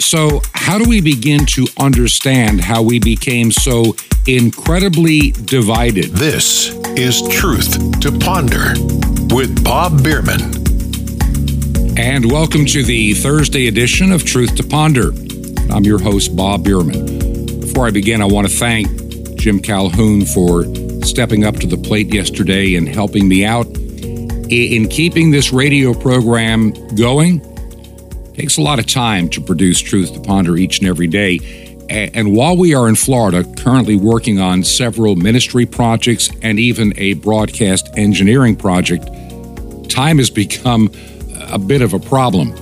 [0.00, 3.94] So, how do we begin to understand how we became so
[4.26, 6.06] incredibly divided?
[6.12, 8.72] This is Truth to Ponder
[9.32, 10.40] with Bob Bierman.
[11.98, 15.10] And welcome to the Thursday edition of Truth to Ponder.
[15.70, 17.60] I'm your host, Bob Bierman.
[17.60, 18.88] Before I begin, I want to thank
[19.38, 20.64] Jim Calhoun for
[21.04, 23.66] stepping up to the plate yesterday and helping me out
[24.48, 27.49] in keeping this radio program going
[28.40, 31.38] takes a lot of time to produce Truth to Ponder each and every day.
[31.90, 37.14] And while we are in Florida, currently working on several ministry projects and even a
[37.14, 39.10] broadcast engineering project,
[39.90, 40.90] time has become
[41.50, 42.54] a bit of a problem.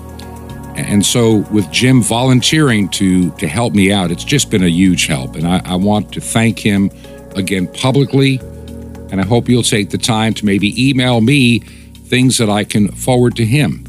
[0.74, 5.06] And so, with Jim volunteering to, to help me out, it's just been a huge
[5.06, 5.36] help.
[5.36, 6.90] And I, I want to thank him
[7.36, 8.40] again publicly.
[9.12, 12.88] And I hope you'll take the time to maybe email me things that I can
[12.88, 13.87] forward to him.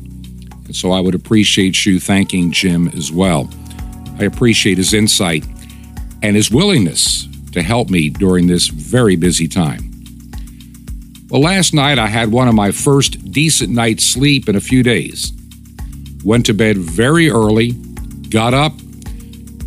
[0.69, 3.49] And so I would appreciate you thanking Jim as well.
[4.19, 5.43] I appreciate his insight
[6.21, 9.91] and his willingness to help me during this very busy time.
[11.31, 14.83] Well, last night I had one of my first decent night's sleep in a few
[14.83, 15.33] days.
[16.23, 17.71] Went to bed very early,
[18.29, 18.73] got up,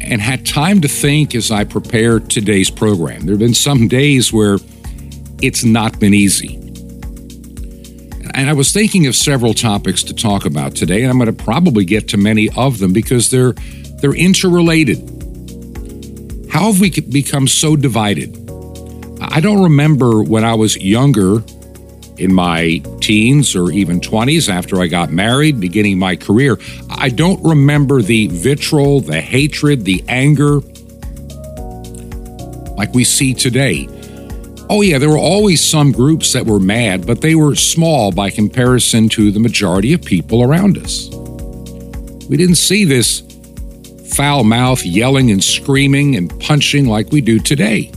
[0.00, 3.22] and had time to think as I prepared today's program.
[3.22, 4.59] There have been some days where
[5.42, 6.61] it's not been easy.
[8.34, 11.44] And I was thinking of several topics to talk about today, and I'm going to
[11.44, 13.52] probably get to many of them because they're
[14.00, 14.98] they're interrelated.
[16.50, 18.36] How have we become so divided?
[19.20, 21.42] I don't remember when I was younger,
[22.19, 26.58] in my teens or even 20s, after I got married, beginning my career.
[26.91, 30.60] I don't remember the vitriol, the hatred, the anger
[32.77, 33.88] like we see today.
[34.75, 38.31] Oh, yeah, there were always some groups that were mad, but they were small by
[38.31, 41.11] comparison to the majority of people around us.
[42.27, 43.20] We didn't see this
[44.17, 47.93] foul mouth yelling and screaming and punching like we do today.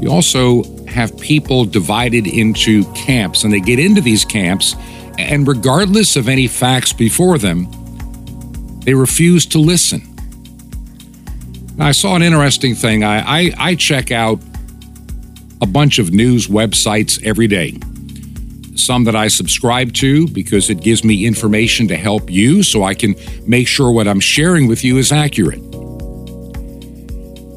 [0.00, 4.74] We also have people divided into camps, and they get into these camps,
[5.20, 7.68] and regardless of any facts before them,
[8.80, 10.11] they refuse to listen.
[11.78, 13.02] I saw an interesting thing.
[13.02, 14.38] I, I, I check out
[15.62, 17.78] a bunch of news websites every day.
[18.76, 22.94] Some that I subscribe to because it gives me information to help you so I
[22.94, 23.14] can
[23.46, 25.60] make sure what I'm sharing with you is accurate.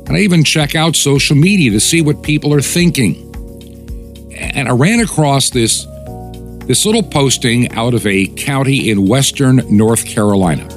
[0.07, 3.21] And I even check out social media to see what people are thinking.
[4.35, 5.85] And I ran across this,
[6.65, 10.74] this little posting out of a county in western North Carolina.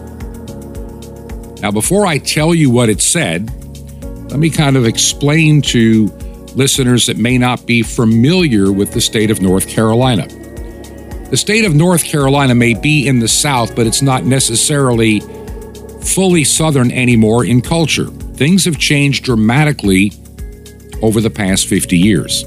[1.61, 3.51] Now, before I tell you what it said,
[4.31, 6.07] let me kind of explain to
[6.55, 10.27] listeners that may not be familiar with the state of North Carolina.
[11.31, 15.21] The state of North Carolina may be in the South, but it's not necessarily
[16.03, 18.07] fully Southern anymore in culture.
[18.35, 20.13] Things have changed dramatically
[21.03, 22.45] over the past 50 years.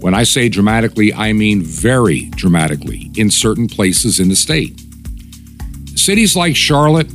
[0.00, 4.80] When I say dramatically, I mean very dramatically in certain places in the state.
[5.94, 7.08] Cities like Charlotte,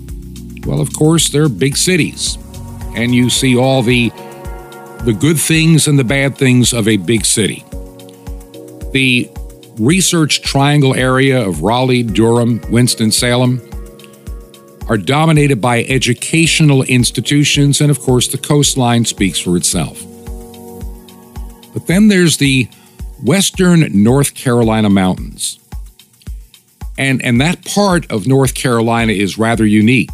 [0.68, 2.38] well, of course, they're big cities,
[2.94, 4.12] and you see all the
[5.04, 7.64] the good things and the bad things of a big city.
[8.92, 9.30] The
[9.78, 13.62] research triangle area of Raleigh, Durham, Winston-Salem
[14.90, 20.02] are dominated by educational institutions, and of course, the coastline speaks for itself.
[21.74, 22.68] But then there's the
[23.24, 25.60] western North Carolina mountains.
[26.98, 30.10] And, and that part of North Carolina is rather unique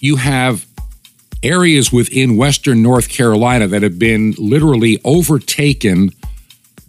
[0.00, 0.66] you have
[1.42, 6.10] areas within western North Carolina that have been literally overtaken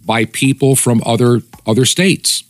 [0.04, 2.42] by people from other other states.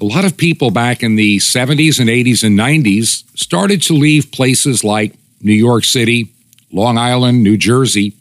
[0.00, 4.30] A lot of people back in the 70s and 80s and 90s started to leave
[4.30, 6.32] places like New York City,
[6.70, 8.14] Long Island, New Jersey,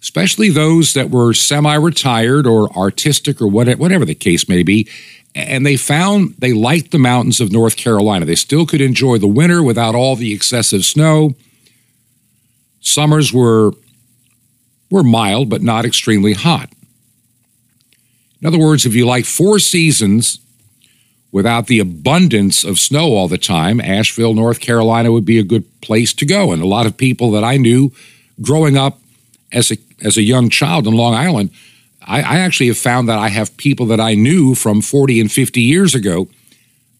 [0.00, 4.88] especially those that were semi retired or artistic or whatever the case may be,
[5.34, 8.24] and they found they liked the mountains of North Carolina.
[8.24, 11.34] They still could enjoy the winter without all the excessive snow.
[12.80, 13.72] Summers were
[14.90, 16.70] were mild but not extremely hot.
[18.40, 20.38] In other words, if you like four seasons
[21.32, 25.64] without the abundance of snow all the time, Asheville, North Carolina would be a good
[25.80, 26.52] place to go.
[26.52, 27.90] And a lot of people that I knew
[28.40, 29.00] growing up
[29.50, 31.50] as a as a young child in Long Island
[32.06, 35.32] I, I actually have found that I have people that I knew from 40 and
[35.32, 36.28] 50 years ago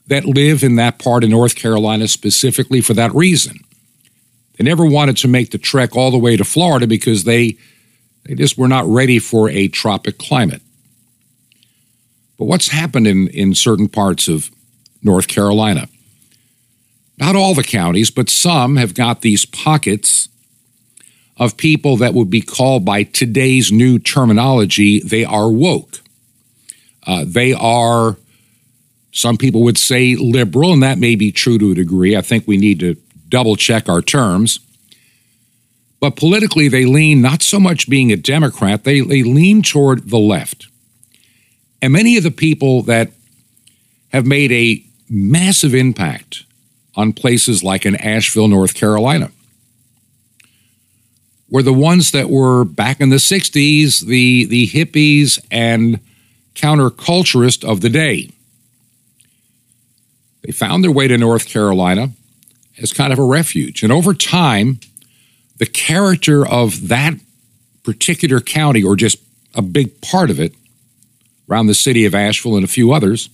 [0.06, 3.58] that live in that part of North Carolina specifically for that reason.
[4.56, 7.56] They never wanted to make the trek all the way to Florida because they
[8.24, 10.62] they just were not ready for a tropic climate.
[12.38, 14.50] But what's happened in, in certain parts of
[15.04, 15.86] North Carolina.
[17.18, 20.28] Not all the counties, but some have got these pockets
[21.36, 26.00] of people that would be called by today's new terminology, they are woke.
[27.06, 28.16] Uh, they are,
[29.12, 32.16] some people would say liberal, and that may be true to a degree.
[32.16, 32.96] I think we need to
[33.28, 34.60] double check our terms.
[36.00, 40.18] But politically, they lean not so much being a Democrat, they, they lean toward the
[40.18, 40.68] left.
[41.82, 43.10] And many of the people that
[44.12, 46.44] have made a massive impact
[46.94, 49.30] on places like in Asheville, North Carolina,
[51.48, 56.00] were the ones that were back in the 60s, the, the hippies and
[56.54, 58.30] counterculturists of the day.
[60.42, 62.10] They found their way to North Carolina
[62.80, 63.82] as kind of a refuge.
[63.82, 64.80] And over time,
[65.58, 67.14] the character of that
[67.82, 69.18] particular county, or just
[69.54, 70.54] a big part of it,
[71.48, 73.28] around the city of Asheville and a few others,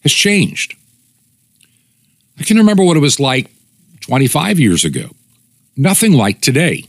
[0.00, 0.74] has changed.
[2.38, 3.50] I can remember what it was like
[4.02, 5.10] 25 years ago.
[5.76, 6.84] Nothing like today.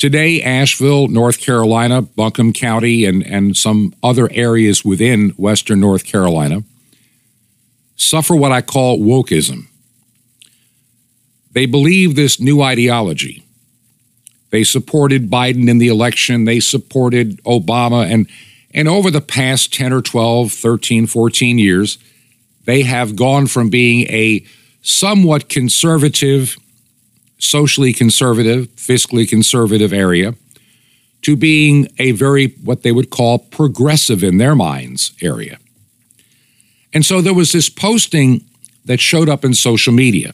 [0.00, 6.64] Today, Asheville, North Carolina, Buncombe County, and, and some other areas within Western North Carolina
[7.96, 9.66] suffer what I call wokeism.
[11.52, 13.44] They believe this new ideology.
[14.48, 18.26] They supported Biden in the election, they supported Obama, and,
[18.72, 21.98] and over the past 10 or 12, 13, 14 years,
[22.64, 24.46] they have gone from being a
[24.80, 26.56] somewhat conservative
[27.40, 30.34] socially conservative, fiscally conservative area
[31.22, 35.58] to being a very, what they would call progressive in their minds area.
[36.92, 38.44] And so there was this posting
[38.84, 40.32] that showed up in social media.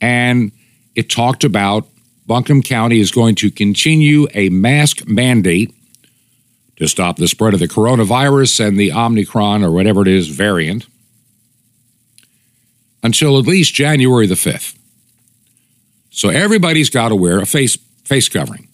[0.00, 0.52] And
[0.94, 1.86] it talked about
[2.26, 5.74] Buncombe County is going to continue a mask mandate
[6.76, 10.86] to stop the spread of the coronavirus and the Omicron or whatever it is variant
[13.02, 14.76] until at least January the 5th.
[16.16, 18.68] So everybody's got to wear a face face covering.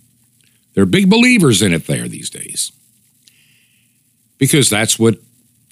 [0.75, 2.71] They're big believers in it there these days.
[4.39, 5.17] Because that's what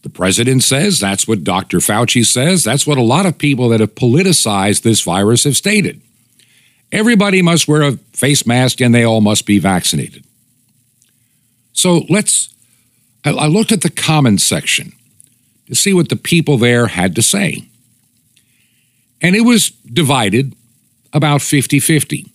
[0.03, 1.79] the president says, that's what Dr.
[1.79, 6.01] Fauci says, that's what a lot of people that have politicized this virus have stated.
[6.91, 10.25] Everybody must wear a face mask and they all must be vaccinated.
[11.73, 12.53] So let's,
[13.25, 14.93] I looked at the comments section
[15.69, 17.69] to see what the people there had to say.
[19.23, 20.57] And it was divided
[21.13, 22.27] about 50 50.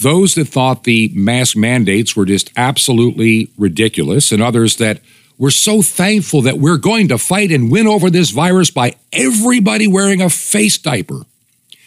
[0.00, 5.00] Those that thought the mask mandates were just absolutely ridiculous, and others that
[5.36, 9.86] were so thankful that we're going to fight and win over this virus by everybody
[9.86, 11.22] wearing a face diaper.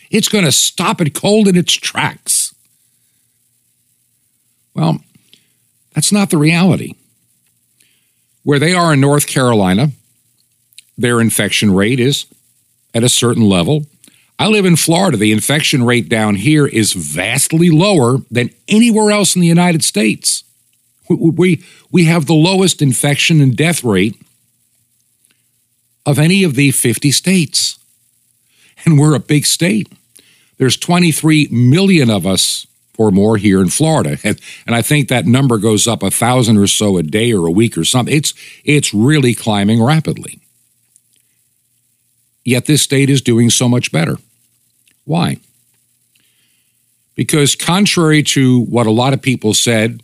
[0.09, 2.53] It's going to stop it cold in its tracks.
[4.73, 4.99] Well,
[5.93, 6.95] that's not the reality.
[8.43, 9.89] Where they are in North Carolina,
[10.97, 12.25] their infection rate is
[12.93, 13.85] at a certain level.
[14.39, 15.17] I live in Florida.
[15.17, 20.43] The infection rate down here is vastly lower than anywhere else in the United States.
[21.09, 24.15] We, we have the lowest infection and death rate
[26.05, 27.77] of any of the 50 states.
[28.85, 29.87] And we're a big state.
[30.57, 34.17] There's 23 million of us or more here in Florida.
[34.23, 37.47] And, and I think that number goes up a thousand or so a day or
[37.47, 38.15] a week or something.
[38.15, 38.33] It's,
[38.63, 40.39] it's really climbing rapidly.
[42.45, 44.17] Yet this state is doing so much better.
[45.05, 45.37] Why?
[47.15, 50.01] Because, contrary to what a lot of people said,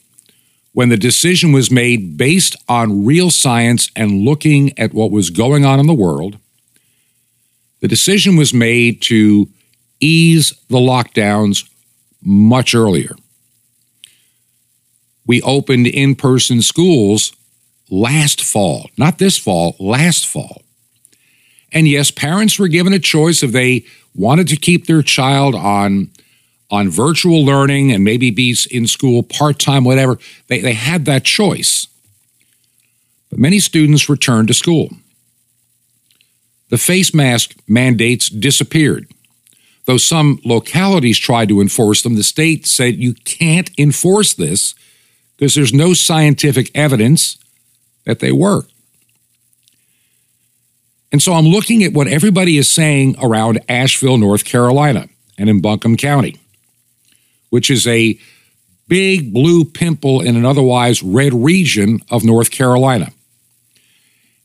[0.73, 5.65] when the decision was made based on real science and looking at what was going
[5.65, 6.37] on in the world,
[7.79, 9.49] the decision was made to
[9.99, 11.67] ease the lockdowns
[12.21, 13.15] much earlier.
[15.25, 17.33] We opened in person schools
[17.89, 20.63] last fall, not this fall, last fall.
[21.71, 23.85] And yes, parents were given a choice if they
[24.15, 26.09] wanted to keep their child on
[26.71, 30.19] on virtual learning and maybe be in school part-time, whatever.
[30.47, 31.87] They, they had that choice.
[33.31, 34.89] But many students returned to school.
[36.69, 39.07] The face mask mandates disappeared.
[39.85, 44.75] Though some localities tried to enforce them, the state said you can't enforce this
[45.35, 47.39] because there's no scientific evidence
[48.05, 48.67] that they work.
[51.11, 55.61] And so I'm looking at what everybody is saying around Asheville, North Carolina, and in
[55.61, 56.37] Buncombe County,
[57.49, 58.19] which is a
[58.87, 63.09] big blue pimple in an otherwise red region of North Carolina.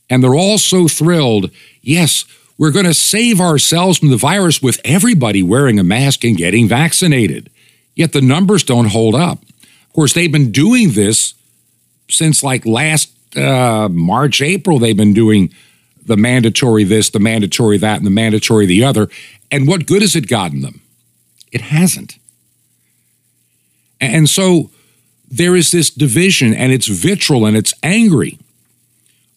[0.09, 1.51] And they're all so thrilled.
[1.81, 2.25] Yes,
[2.57, 6.67] we're going to save ourselves from the virus with everybody wearing a mask and getting
[6.67, 7.49] vaccinated.
[7.95, 9.41] Yet the numbers don't hold up.
[9.41, 11.33] Of course, they've been doing this
[12.09, 14.79] since like last uh, March, April.
[14.79, 15.53] They've been doing
[16.05, 19.09] the mandatory this, the mandatory that, and the mandatory the other.
[19.51, 20.81] And what good has it gotten them?
[21.51, 22.17] It hasn't.
[23.99, 24.71] And so
[25.27, 28.37] there is this division, and it's vitriol and it's angry.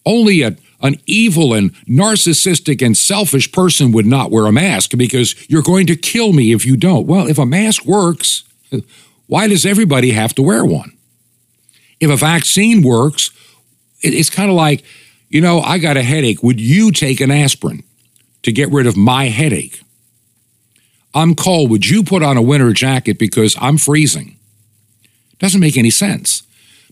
[0.05, 5.35] Only a, an evil and narcissistic and selfish person would not wear a mask because
[5.49, 7.07] you're going to kill me if you don't.
[7.07, 8.43] Well, if a mask works,
[9.27, 10.91] why does everybody have to wear one?
[11.99, 13.31] If a vaccine works,
[14.01, 14.83] it's kind of like,
[15.29, 16.43] you know, I got a headache.
[16.43, 17.83] Would you take an aspirin
[18.43, 19.81] to get rid of my headache?
[21.13, 21.69] I'm cold.
[21.69, 24.37] Would you put on a winter jacket because I'm freezing?
[25.39, 26.43] Doesn't make any sense.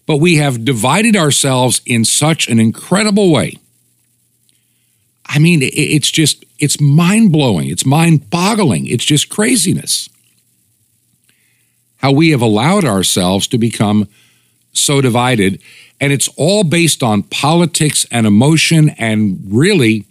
[0.06, 3.58] But we have divided ourselves in such an incredible way.
[5.26, 7.70] I mean, it's just, it's mind blowing.
[7.70, 8.88] It's mind boggling.
[8.88, 10.10] It's just craziness.
[11.98, 14.08] How we have allowed ourselves to become
[14.72, 15.62] so divided.
[16.00, 18.90] And it's all based on politics and emotion.
[18.92, 20.06] And really,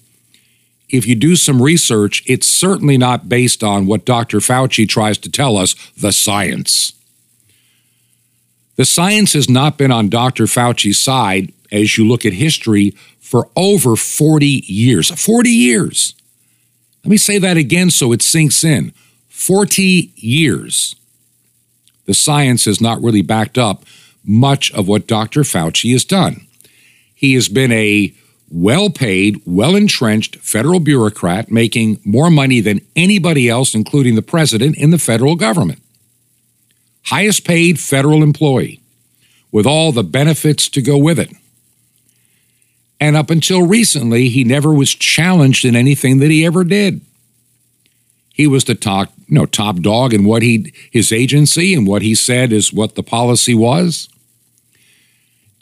[0.88, 4.38] if you do some research, it's certainly not based on what Dr.
[4.38, 6.92] Fauci tries to tell us the science.
[8.76, 10.44] The science has not been on Dr.
[10.44, 15.10] Fauci's side as you look at history for over 40 years.
[15.10, 16.14] 40 years.
[17.04, 18.92] Let me say that again so it sinks in.
[19.28, 20.96] 40 years.
[22.04, 23.84] The science has not really backed up
[24.26, 25.42] much of what Dr.
[25.42, 26.46] Fauci has done.
[27.14, 28.12] He has been a
[28.50, 34.76] well paid, well entrenched federal bureaucrat making more money than anybody else, including the president,
[34.76, 35.80] in the federal government
[37.06, 38.80] highest paid federal employee
[39.52, 41.30] with all the benefits to go with it.
[42.98, 47.00] And up until recently, he never was challenged in anything that he ever did.
[48.32, 52.02] He was the top, you know, top dog in what he his agency and what
[52.02, 54.08] he said is what the policy was.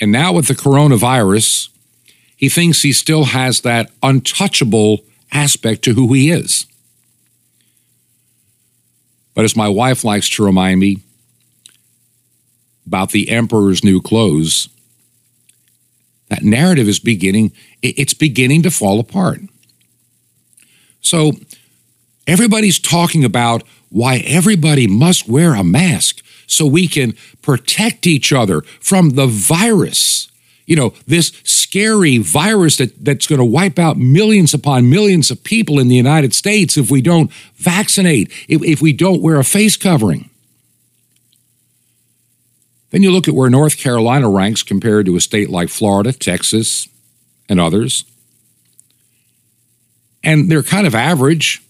[0.00, 1.68] And now with the coronavirus,
[2.36, 6.66] he thinks he still has that untouchable aspect to who he is.
[9.34, 10.98] But as my wife likes to remind me,
[12.86, 14.68] about the emperor's new clothes,
[16.28, 19.40] that narrative is beginning, it's beginning to fall apart.
[21.00, 21.32] So
[22.26, 28.62] everybody's talking about why everybody must wear a mask so we can protect each other
[28.80, 30.28] from the virus.
[30.66, 35.44] You know, this scary virus that, that's going to wipe out millions upon millions of
[35.44, 39.44] people in the United States if we don't vaccinate, if, if we don't wear a
[39.44, 40.30] face covering.
[42.90, 46.88] Then you look at where North Carolina ranks compared to a state like Florida, Texas,
[47.48, 48.04] and others.
[50.22, 51.60] And they're kind of average.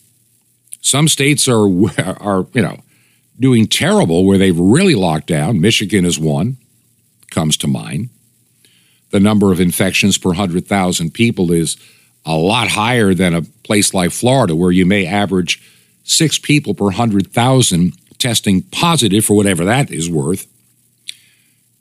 [0.83, 1.65] Some states are,
[1.99, 2.79] are you know,
[3.39, 5.61] doing terrible where they've really locked down.
[5.61, 6.57] Michigan is one,
[7.31, 8.11] comes to mind.
[9.11, 11.77] The number of infections per 100,000 people is
[12.25, 15.63] a lot higher than a place like Florida, where you may average
[16.05, 20.47] six people per 100,000 testing positive for whatever that is worth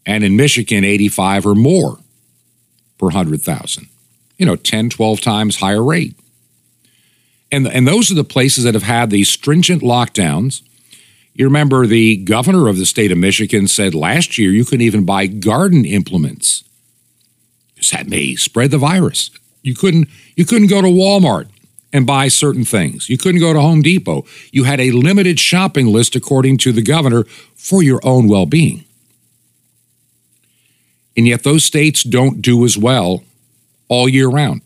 [0.06, 1.98] and in Michigan, 85 or more
[2.98, 3.88] per 100,000.
[4.38, 6.16] You know, 10, 12 times higher rate.
[7.52, 10.62] And, and those are the places that have had these stringent lockdowns.
[11.34, 15.06] You remember the governor of the state of Michigan said last year you couldn't even
[15.06, 16.64] buy garden implements
[17.74, 19.32] because that may spread the virus.
[19.62, 21.50] You couldn't, you couldn't go to Walmart
[21.92, 23.10] and buy certain things.
[23.10, 24.26] You couldn't go to Home Depot.
[24.52, 27.24] You had a limited shopping list, according to the governor,
[27.56, 28.84] for your own well being.
[31.16, 33.24] And yet those states don't do as well
[33.88, 34.62] all year round.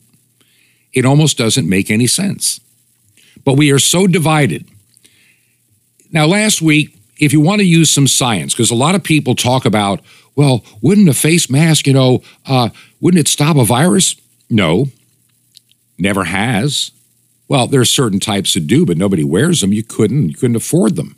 [0.93, 2.59] It almost doesn't make any sense.
[3.43, 4.65] But we are so divided.
[6.11, 9.35] Now, last week, if you want to use some science, because a lot of people
[9.35, 10.01] talk about,
[10.35, 12.69] well, wouldn't a face mask, you know, uh,
[13.01, 14.15] wouldn't it stop a virus?
[14.49, 14.87] No,
[15.97, 16.91] never has.
[17.47, 19.73] Well, there are certain types that do, but nobody wears them.
[19.73, 20.29] You couldn't.
[20.29, 21.15] You couldn't afford them.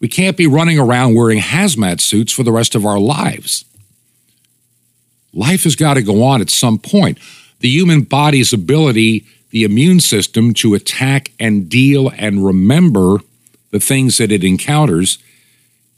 [0.00, 3.64] We can't be running around wearing hazmat suits for the rest of our lives.
[5.32, 7.18] Life has got to go on at some point.
[7.60, 13.18] The human body's ability, the immune system to attack and deal and remember
[13.72, 15.18] the things that it encounters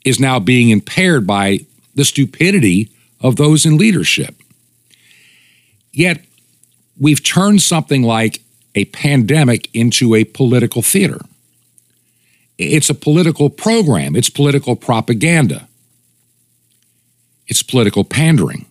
[0.04, 1.60] is now being impaired by
[1.94, 2.90] the stupidity
[3.20, 4.34] of those in leadership.
[5.92, 6.24] Yet,
[6.98, 8.40] we've turned something like
[8.74, 11.20] a pandemic into a political theater.
[12.58, 15.68] It's a political program, it's political propaganda,
[17.46, 18.66] it's political pandering.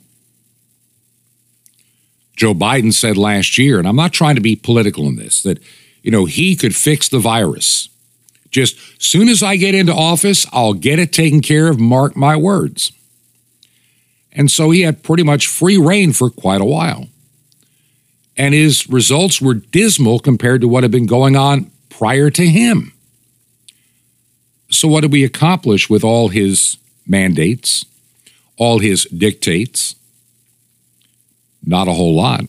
[2.35, 5.59] Joe Biden said last year, and I'm not trying to be political in this, that,
[6.01, 7.89] you know, he could fix the virus.
[8.53, 12.37] Just soon as I get into office, I'll get it taken care of, mark my
[12.37, 12.93] words.
[14.31, 17.07] And so he had pretty much free reign for quite a while.
[18.37, 22.93] and his results were dismal compared to what had been going on prior to him.
[24.69, 27.85] So, what did we accomplish with all his mandates,
[28.57, 29.95] all his dictates?
[31.65, 32.41] Not a whole lot.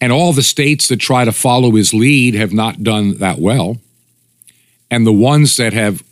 [0.00, 3.78] And all the states that try to follow his lead have not done that well.
[4.94, 6.04] And the ones that have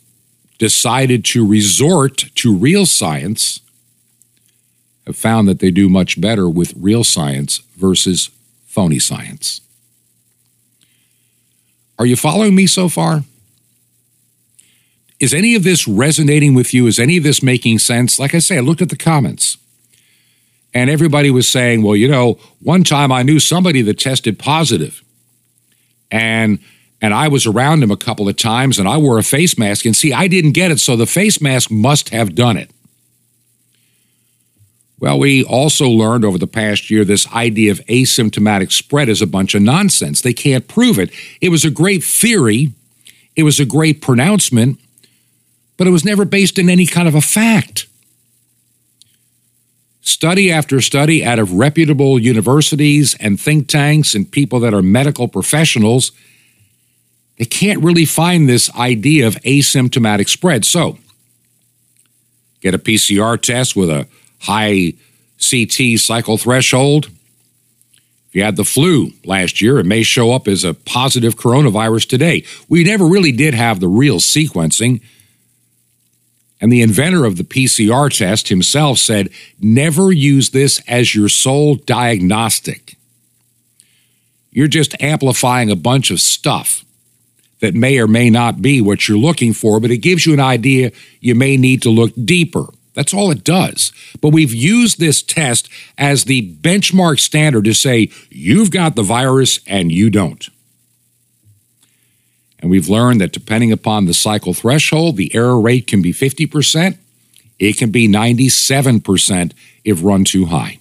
[0.57, 3.61] decided to resort to real science
[5.07, 8.29] have found that they do much better with real science versus
[8.65, 9.61] phony science.
[11.97, 13.23] Are you following me so far?
[15.17, 16.85] Is any of this resonating with you?
[16.85, 18.19] Is any of this making sense?
[18.19, 19.57] Like I say, I looked at the comments
[20.73, 25.01] and everybody was saying, well, you know, one time I knew somebody that tested positive
[26.11, 26.59] and
[27.03, 29.85] and I was around him a couple of times and I wore a face mask
[29.85, 32.71] and see I didn't get it so the face mask must have done it.
[34.99, 39.27] Well, we also learned over the past year this idea of asymptomatic spread is a
[39.27, 40.21] bunch of nonsense.
[40.21, 41.11] They can't prove it.
[41.41, 42.71] It was a great theory,
[43.35, 44.79] it was a great pronouncement,
[45.75, 47.85] but it was never based in any kind of a fact.
[49.99, 55.27] Study after study out of reputable universities and think tanks and people that are medical
[55.27, 56.13] professionals,
[57.37, 60.65] they can't really find this idea of asymptomatic spread.
[60.65, 60.97] So,
[62.61, 64.07] get a PCR test with a
[64.41, 64.93] high
[65.39, 67.09] CT cycle threshold.
[68.29, 72.09] If you had the flu last year, it may show up as a positive coronavirus
[72.09, 72.43] today.
[72.67, 75.01] We never really did have the real sequencing.
[76.59, 81.75] And the inventor of the PCR test himself said, never use this as your sole
[81.75, 82.95] diagnostic.
[84.49, 86.85] You're just amplifying a bunch of stuff
[87.63, 90.39] that may or may not be what you're looking for, but it gives you an
[90.41, 90.91] idea
[91.21, 92.65] you may need to look deeper.
[92.93, 93.93] That's all it does.
[94.19, 99.61] But we've used this test as the benchmark standard to say, you've got the virus
[99.65, 100.45] and you don't.
[102.59, 106.97] And we've learned that depending upon the cycle threshold, the error rate can be 50%,
[107.59, 109.53] it can be 97%
[109.85, 110.79] if run too high.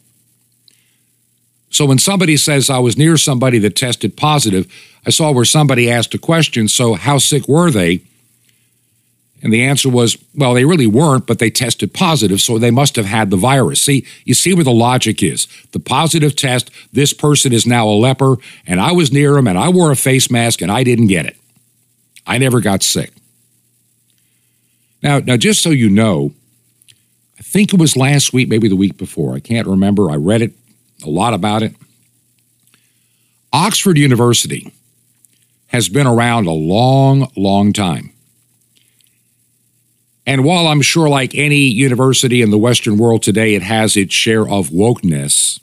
[1.72, 4.70] So when somebody says, I was near somebody that tested positive,
[5.06, 8.02] I saw where somebody asked a question, so how sick were they?
[9.42, 12.94] And the answer was, well, they really weren't, but they tested positive, so they must
[12.94, 13.80] have had the virus.
[13.80, 15.48] See, you see where the logic is.
[15.72, 19.58] The positive test, this person is now a leper, and I was near him, and
[19.58, 21.36] I wore a face mask, and I didn't get it.
[22.26, 23.10] I never got sick.
[25.02, 26.32] Now, now, just so you know,
[27.36, 29.34] I think it was last week, maybe the week before.
[29.34, 30.10] I can't remember.
[30.10, 30.52] I read it
[31.02, 31.74] a lot about it.
[33.52, 34.72] Oxford University
[35.68, 38.12] has been around a long, long time.
[40.26, 44.14] And while I'm sure, like any university in the Western world today, it has its
[44.14, 45.58] share of wokeness,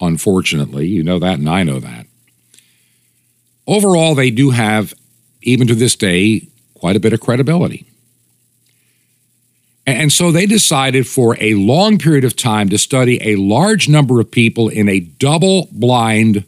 [0.00, 2.06] unfortunately, you know that, and I know that.
[3.66, 4.92] Overall, they do have,
[5.42, 7.86] even to this day, quite a bit of credibility.
[9.86, 14.18] And so they decided for a long period of time to study a large number
[14.18, 16.44] of people in a double blind,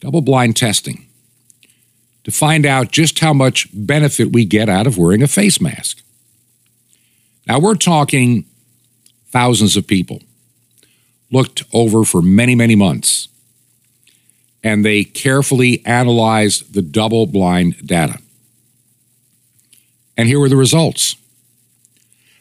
[0.00, 1.06] double blind testing
[2.24, 6.02] to find out just how much benefit we get out of wearing a face mask.
[7.46, 8.44] Now, we're talking
[9.28, 10.20] thousands of people
[11.30, 13.28] looked over for many, many months,
[14.62, 18.18] and they carefully analyzed the double blind data.
[20.16, 21.16] And here were the results.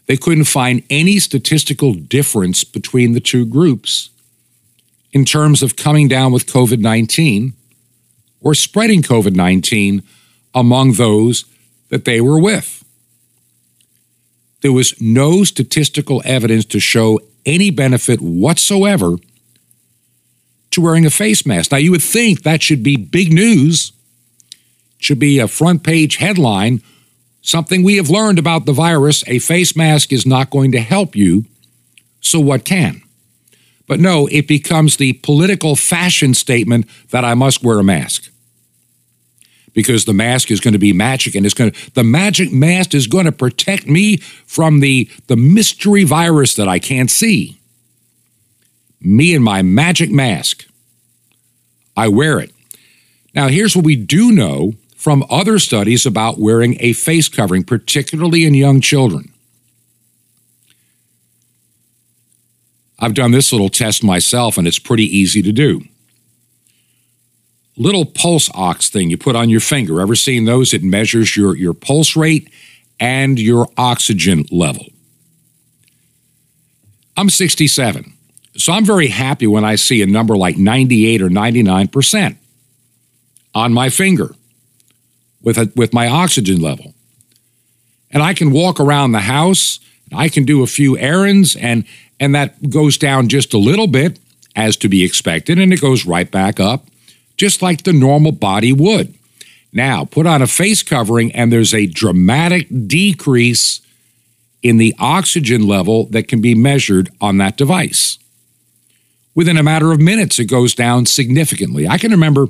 [0.07, 4.09] They couldn't find any statistical difference between the two groups
[5.11, 7.53] in terms of coming down with COVID 19
[8.41, 10.03] or spreading COVID 19
[10.53, 11.45] among those
[11.89, 12.75] that they were with
[14.65, 19.17] there was no statistical evidence to show any benefit whatsoever
[20.71, 21.71] to wearing a face mask.
[21.71, 23.91] Now, you would think that should be big news,
[24.97, 26.81] should be a front page headline.
[27.45, 31.15] Something we have learned about the virus a face mask is not going to help
[31.15, 31.45] you,
[32.19, 33.03] so what can?
[33.85, 38.31] But no, it becomes the political fashion statement that I must wear a mask
[39.73, 42.95] because the mask is going to be magic and it's going to the magic mask
[42.95, 47.59] is going to protect me from the the mystery virus that I can't see.
[48.99, 50.65] Me and my magic mask.
[51.95, 52.51] I wear it.
[53.35, 54.73] Now here's what we do know
[55.05, 59.31] from other studies about wearing a face covering, particularly in young children.
[62.97, 65.83] I've done this little test myself, and it's pretty easy to do
[67.77, 70.01] little pulse ox thing you put on your finger.
[70.01, 70.73] Ever seen those?
[70.73, 72.49] It measures your, your pulse rate
[72.99, 74.87] and your oxygen level.
[77.15, 78.11] I'm 67.
[78.57, 82.37] So I'm very happy when I see a number like 98 or 99%
[83.53, 84.33] on my finger
[85.45, 86.93] with, a, with my oxygen level.
[88.11, 89.79] And I can walk around the house,
[90.13, 91.85] I can do a few errands, and,
[92.19, 94.19] and that goes down just a little bit,
[94.55, 96.87] as to be expected, and it goes right back up,
[97.37, 99.13] just like the normal body would.
[99.73, 103.81] Now, put on a face covering, and there's a dramatic decrease
[104.63, 108.17] in the oxygen level that can be measured on that device.
[109.35, 111.87] Within a matter of minutes, it goes down significantly.
[111.87, 112.47] I can remember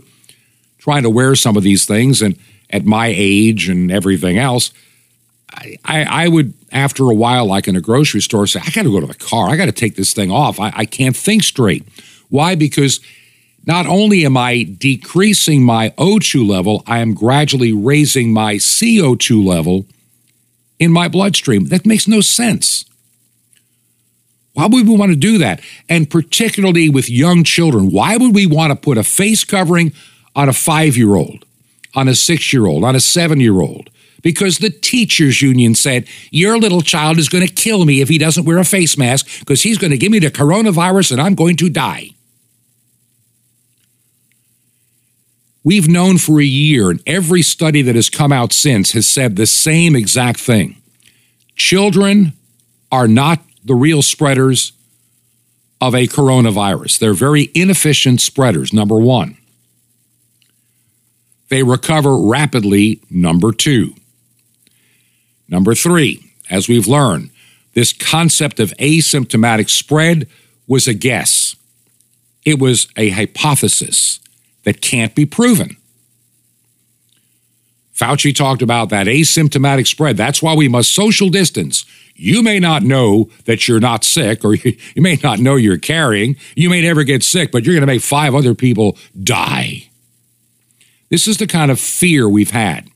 [0.78, 2.38] trying to wear some of these things, and
[2.70, 4.72] at my age and everything else,
[5.54, 8.92] I, I, would, after a while, like in a grocery store, say, I got to
[8.92, 9.50] go to the car.
[9.50, 10.60] I got to take this thing off.
[10.60, 11.84] I, I can't think straight.
[12.30, 12.56] Why?
[12.56, 13.00] Because
[13.66, 19.86] not only am I decreasing my O2 level, I am gradually raising my CO2 level
[20.78, 21.66] in my bloodstream.
[21.66, 22.86] That makes no sense.
[24.54, 25.62] Why would we want to do that?
[25.90, 29.94] And particularly with young children, why would we want to put a face covering
[30.36, 31.45] on a five year old,
[31.96, 33.90] on a six year old, on a seven year old?
[34.22, 38.18] Because the teachers' union said, Your little child is going to kill me if he
[38.18, 41.36] doesn't wear a face mask because he's going to give me the coronavirus and I'm
[41.36, 42.10] going to die.
[45.64, 49.36] We've known for a year, and every study that has come out since has said
[49.36, 50.80] the same exact thing.
[51.56, 52.34] Children
[52.92, 54.74] are not the real spreaders
[55.82, 57.00] of a coronavirus.
[57.00, 59.38] They're very inefficient spreaders, number one.
[61.56, 63.96] They recover rapidly, number two.
[65.48, 67.30] Number three, as we've learned,
[67.74, 70.28] this concept of asymptomatic spread
[70.68, 71.56] was a guess.
[72.44, 74.20] It was a hypothesis
[74.66, 75.78] that can't be proven.
[77.96, 80.18] Fauci talked about that asymptomatic spread.
[80.18, 81.86] That's why we must social distance.
[82.16, 86.36] You may not know that you're not sick, or you may not know you're carrying.
[86.58, 89.88] You may never get sick, but you're going to make five other people die.
[91.10, 92.90] This is the kind of fear we've had.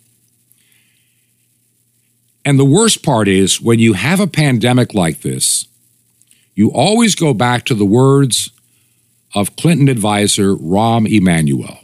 [2.43, 5.67] And the worst part is when you have a pandemic like this,
[6.55, 8.51] you always go back to the words
[9.35, 11.79] of Clinton advisor Rahm Emanuel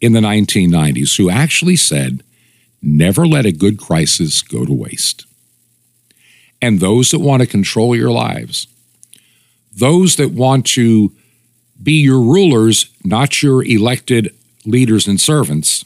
[0.00, 2.22] in the 1990s, who actually said,
[2.80, 5.26] Never let a good crisis go to waste.
[6.62, 8.66] And those that want to control your lives,
[9.72, 11.12] those that want to
[11.82, 15.84] be your rulers, not your elected leaders and servants,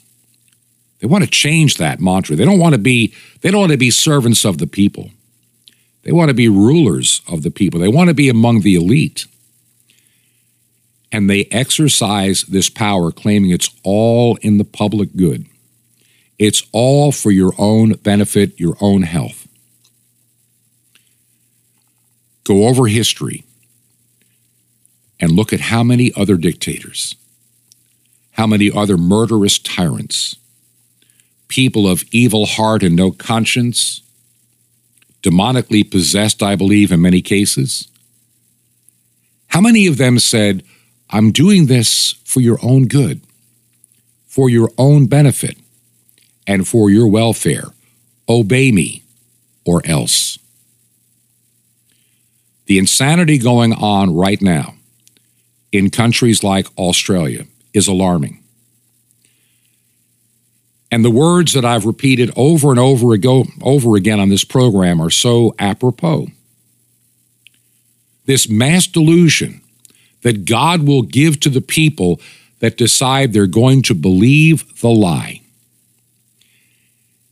[1.01, 2.37] they want to change that mantra.
[2.37, 5.11] They don't want to be they don't want to be servants of the people.
[6.05, 7.79] They want to be rulers of the people.
[7.81, 9.27] They want to be among the elite
[11.13, 15.47] and they exercise this power, claiming it's all in the public good.
[16.39, 19.47] It's all for your own benefit, your own health.
[22.45, 23.45] Go over history
[25.21, 27.15] and look at how many other dictators,
[28.33, 30.37] how many other murderous tyrants,
[31.49, 34.03] people of evil heart and no conscience,
[35.23, 37.89] demonically possessed, I believe, in many cases.
[39.49, 40.65] How many of them said,
[41.11, 43.21] I'm doing this for your own good,
[44.27, 45.59] for your own benefit,
[46.47, 47.67] and for your welfare.
[48.29, 49.03] Obey me,
[49.65, 50.39] or else.
[52.67, 54.75] The insanity going on right now
[55.71, 58.43] in countries like Australia is alarming.
[60.91, 65.01] And the words that I've repeated over and over, ago, over again on this program
[65.01, 66.29] are so apropos.
[68.27, 69.63] This mass delusion
[70.21, 72.21] that God will give to the people
[72.61, 75.41] that decide they're going to believe the lie.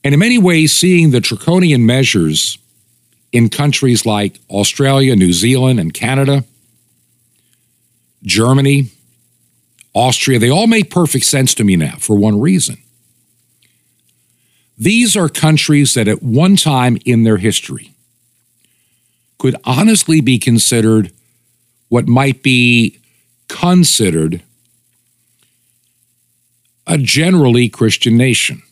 [0.02, 2.56] And in many ways, seeing the draconian measures
[3.30, 6.44] in countries like Australia, New Zealand, and Canada,
[8.22, 8.90] Germany,
[9.94, 12.76] Austria, they all make perfect sense to me now for one reason.
[14.78, 17.92] These are countries that at one time in their history
[19.38, 21.12] could honestly be considered
[21.88, 22.98] what might be
[23.48, 24.42] considered
[26.86, 28.62] a generally Christian nation.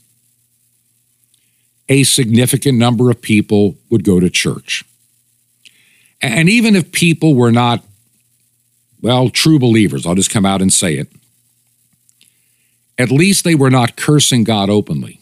[1.88, 4.84] A significant number of people would go to church.
[6.20, 7.84] And even if people were not,
[9.00, 11.08] well, true believers, I'll just come out and say it,
[12.98, 15.20] at least they were not cursing God openly.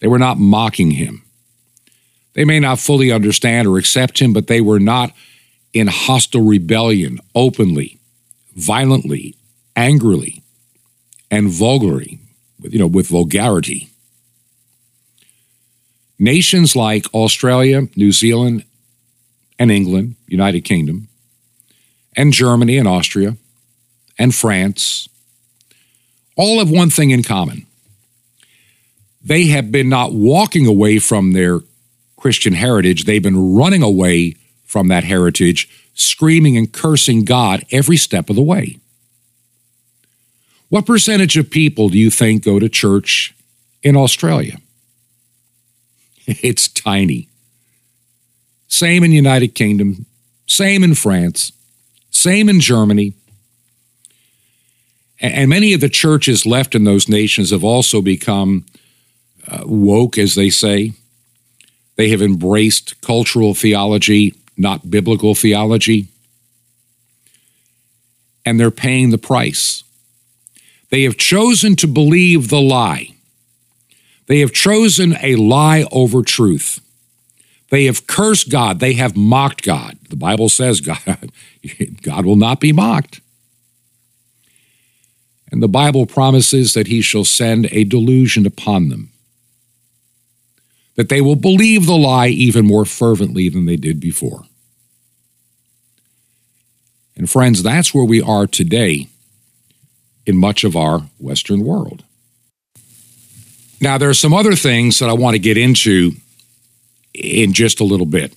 [0.00, 1.22] They were not mocking him.
[2.34, 5.12] They may not fully understand or accept him, but they were not
[5.72, 7.98] in hostile rebellion openly,
[8.56, 9.36] violently,
[9.76, 10.42] angrily,
[11.30, 12.18] and vulgarly,
[12.60, 13.88] you know, with vulgarity.
[16.18, 18.64] Nations like Australia, New Zealand,
[19.58, 21.08] and England, United Kingdom,
[22.16, 23.36] and Germany and Austria
[24.18, 25.08] and France
[26.36, 27.66] all have one thing in common.
[29.24, 31.60] They have been not walking away from their
[32.16, 38.30] Christian heritage, they've been running away from that heritage, screaming and cursing God every step
[38.30, 38.78] of the way.
[40.68, 43.34] What percentage of people do you think go to church
[43.82, 44.58] in Australia?
[46.26, 47.28] It's tiny.
[48.68, 50.06] Same in United Kingdom,
[50.46, 51.52] same in France,
[52.12, 53.14] same in Germany.
[55.20, 58.64] And many of the churches left in those nations have also become
[59.46, 60.92] uh, woke, as they say.
[61.96, 66.08] They have embraced cultural theology, not biblical theology.
[68.44, 69.84] And they're paying the price.
[70.90, 73.14] They have chosen to believe the lie.
[74.26, 76.80] They have chosen a lie over truth.
[77.70, 78.80] They have cursed God.
[78.80, 79.98] They have mocked God.
[80.10, 81.30] The Bible says God,
[82.02, 83.20] God will not be mocked.
[85.50, 89.10] And the Bible promises that he shall send a delusion upon them,
[90.96, 94.44] that they will believe the lie even more fervently than they did before.
[97.16, 99.08] And friends, that's where we are today
[100.24, 102.02] in much of our Western world.
[103.80, 106.12] Now, there are some other things that I want to get into
[107.12, 108.32] in just a little bit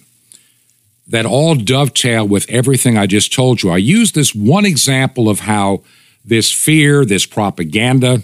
[1.08, 3.70] that all dovetail with everything I just told you.
[3.70, 5.84] I use this one example of how
[6.24, 8.24] this fear, this propaganda,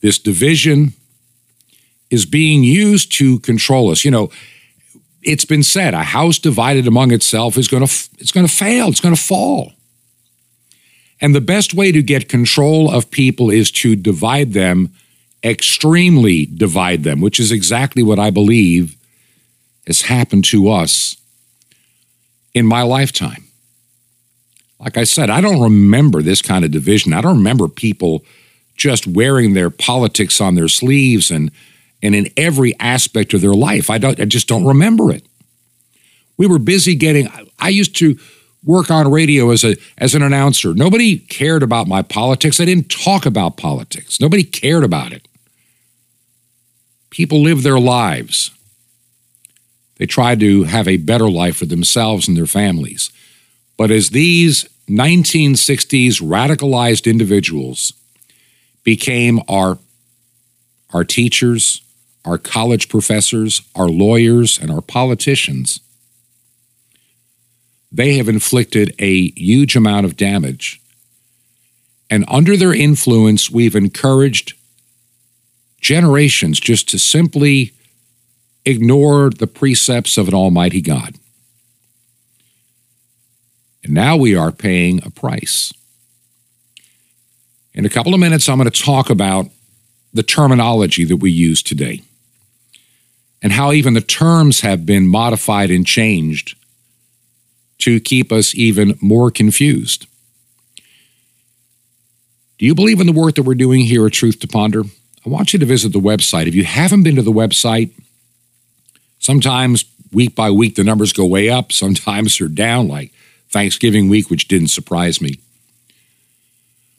[0.00, 0.94] this division
[2.10, 4.04] is being used to control us.
[4.04, 4.30] You know,
[5.22, 8.88] it's been said a house divided among itself is going to it's going to fail,
[8.88, 9.72] it's going to fall.
[11.20, 14.92] And the best way to get control of people is to divide them
[15.42, 18.96] extremely divide them, which is exactly what I believe
[19.86, 21.16] has happened to us
[22.54, 23.44] in my lifetime.
[24.78, 27.12] Like I said, I don't remember this kind of division.
[27.12, 28.24] I don't remember people
[28.76, 31.50] just wearing their politics on their sleeves and
[32.02, 33.90] and in every aspect of their life.
[33.90, 35.24] I don't I just don't remember it.
[36.38, 38.18] We were busy getting I used to
[38.64, 40.72] work on radio as a as an announcer.
[40.72, 42.58] Nobody cared about my politics.
[42.58, 44.18] I didn't talk about politics.
[44.18, 45.28] Nobody cared about it.
[47.10, 48.50] People live their lives.
[50.00, 53.10] They try to have a better life for themselves and their families.
[53.76, 57.92] But as these 1960s radicalized individuals
[58.82, 59.76] became our,
[60.94, 61.82] our teachers,
[62.24, 65.80] our college professors, our lawyers, and our politicians,
[67.92, 70.80] they have inflicted a huge amount of damage.
[72.08, 74.54] And under their influence, we've encouraged
[75.82, 77.74] generations just to simply
[78.70, 81.14] ignore the precepts of an Almighty God.
[83.82, 85.72] And now we are paying a price.
[87.72, 89.46] In a couple of minutes, I'm going to talk about
[90.12, 92.02] the terminology that we use today
[93.42, 96.56] and how even the terms have been modified and changed
[97.78, 100.06] to keep us even more confused.
[102.58, 104.82] Do you believe in the work that we're doing here at Truth to Ponder?
[105.24, 106.46] I want you to visit the website.
[106.46, 107.90] If you haven't been to the website,
[109.20, 113.12] sometimes week by week the numbers go way up, sometimes they're down, like
[113.48, 115.38] Thanksgiving week, which didn't surprise me.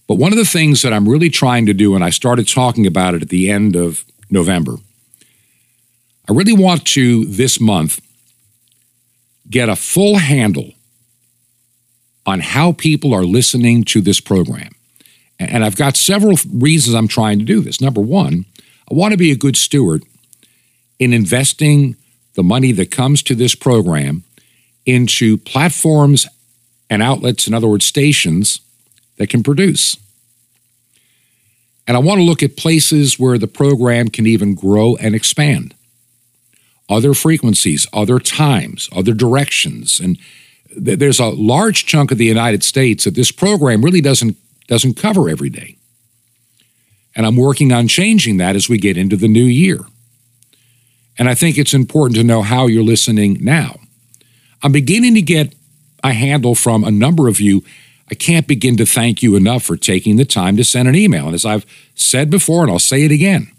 [0.07, 2.87] But one of the things that I'm really trying to do, and I started talking
[2.87, 4.77] about it at the end of November,
[6.29, 7.99] I really want to this month
[9.49, 10.71] get a full handle
[12.25, 14.71] on how people are listening to this program.
[15.39, 17.81] And I've got several reasons I'm trying to do this.
[17.81, 18.45] Number one,
[18.89, 20.03] I want to be a good steward
[20.99, 21.95] in investing
[22.33, 24.23] the money that comes to this program
[24.85, 26.27] into platforms
[26.89, 28.61] and outlets, in other words, stations
[29.17, 29.97] that can produce.
[31.87, 35.73] And I want to look at places where the program can even grow and expand.
[36.89, 39.99] Other frequencies, other times, other directions.
[39.99, 40.17] And
[40.75, 45.27] there's a large chunk of the United States that this program really doesn't doesn't cover
[45.27, 45.75] every day.
[47.13, 49.79] And I'm working on changing that as we get into the new year.
[51.21, 53.75] And I think it's important to know how you're listening now.
[54.63, 55.53] I'm beginning to get
[56.03, 57.63] a handle from a number of you.
[58.09, 61.27] I can't begin to thank you enough for taking the time to send an email.
[61.27, 63.51] And as I've said before, and I'll say it again,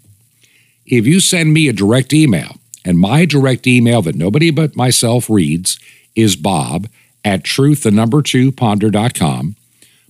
[0.85, 5.29] if you send me a direct email, and my direct email that nobody but myself
[5.29, 5.79] reads
[6.17, 6.89] is bob
[7.23, 9.55] at truth, the number two ponder.com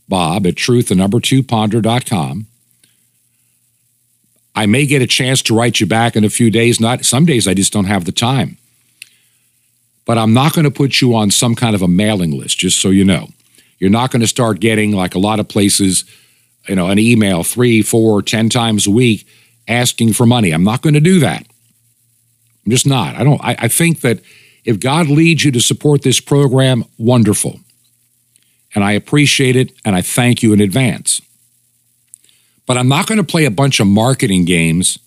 [0.09, 2.47] bob at truth, the number two ponder.com.
[4.55, 6.79] I may get a chance to write you back in a few days.
[6.79, 8.57] Not some days I just don't have the time.
[10.05, 12.79] but I'm not going to put you on some kind of a mailing list, just
[12.81, 13.29] so you know.
[13.79, 16.05] You're not going to start getting, like a lot of places,
[16.67, 19.27] you know, an email three, four, ten times a week
[19.67, 20.51] asking for money.
[20.51, 21.45] I'm not going to do that.
[22.65, 23.15] I'm just not.
[23.15, 23.41] I don't.
[23.41, 24.21] I, I think that
[24.65, 27.59] if God leads you to support this program, wonderful.
[28.75, 31.21] And I appreciate it and I thank you in advance.
[32.65, 34.99] But I'm not going to play a bunch of marketing games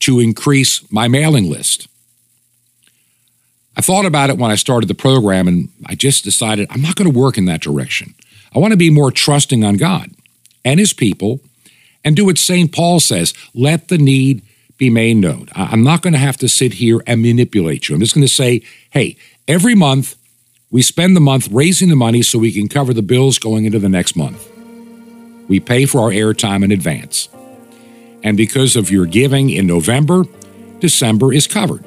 [0.00, 1.88] to increase my mailing list.
[3.76, 6.96] I thought about it when I started the program and I just decided I'm not
[6.96, 8.14] going to work in that direction.
[8.54, 10.10] I want to be more trusting on God
[10.64, 11.40] and his people
[12.04, 12.72] and do what St.
[12.72, 14.42] Paul says let the need
[14.78, 15.48] be made known.
[15.54, 17.94] I'm not going to have to sit here and manipulate you.
[17.94, 20.16] I'm just going to say, hey, every month
[20.70, 23.78] we spend the month raising the money so we can cover the bills going into
[23.78, 24.48] the next month.
[25.48, 27.28] We pay for our airtime in advance.
[28.22, 30.24] And because of your giving in November,
[30.80, 31.84] December is covered.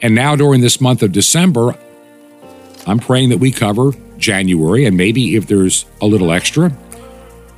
[0.00, 1.76] And now during this month of December,
[2.86, 6.72] I'm praying that we cover January and maybe if there's a little extra,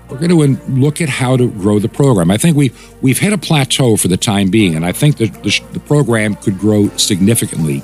[0.08, 2.30] we're going to look at how to grow the program.
[2.30, 5.42] I think we've, we've hit a plateau for the time being, and I think that
[5.42, 7.82] the, the program could grow significantly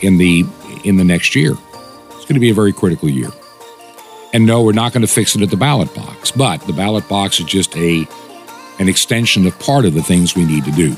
[0.00, 0.44] in the,
[0.84, 1.52] in the next year.
[1.52, 3.30] It's going to be a very critical year.
[4.32, 7.08] And no, we're not going to fix it at the ballot box, but the ballot
[7.08, 8.06] box is just a,
[8.78, 10.94] an extension of part of the things we need to do.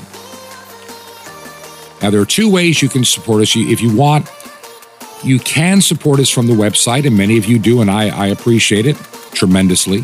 [2.01, 3.55] Now, there are two ways you can support us.
[3.55, 4.29] If you want,
[5.23, 8.27] you can support us from the website, and many of you do, and I, I
[8.27, 8.97] appreciate it
[9.33, 10.01] tremendously,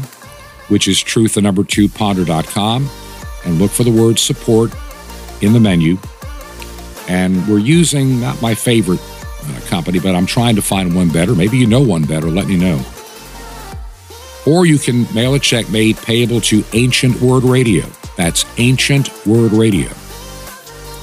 [0.70, 2.90] which is truth, the number two, ponder.com,
[3.46, 4.72] and look for the word support
[5.42, 5.98] in the menu.
[7.08, 11.34] And we're using not my favorite uh, company, but I'm trying to find one better.
[11.34, 12.84] Maybe you know one better, let me know.
[14.48, 17.86] Or you can mail a check made payable to Ancient Word Radio.
[18.16, 19.90] That's Ancient Word Radio.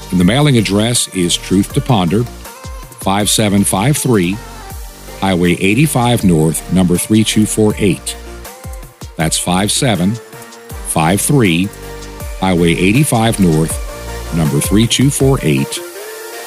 [0.09, 4.35] And the mailing address is Truth to Ponder, 5753
[5.19, 8.17] Highway 85 North, number 3248.
[9.15, 11.69] That's 5753
[12.39, 15.77] Highway 85 North, number 3248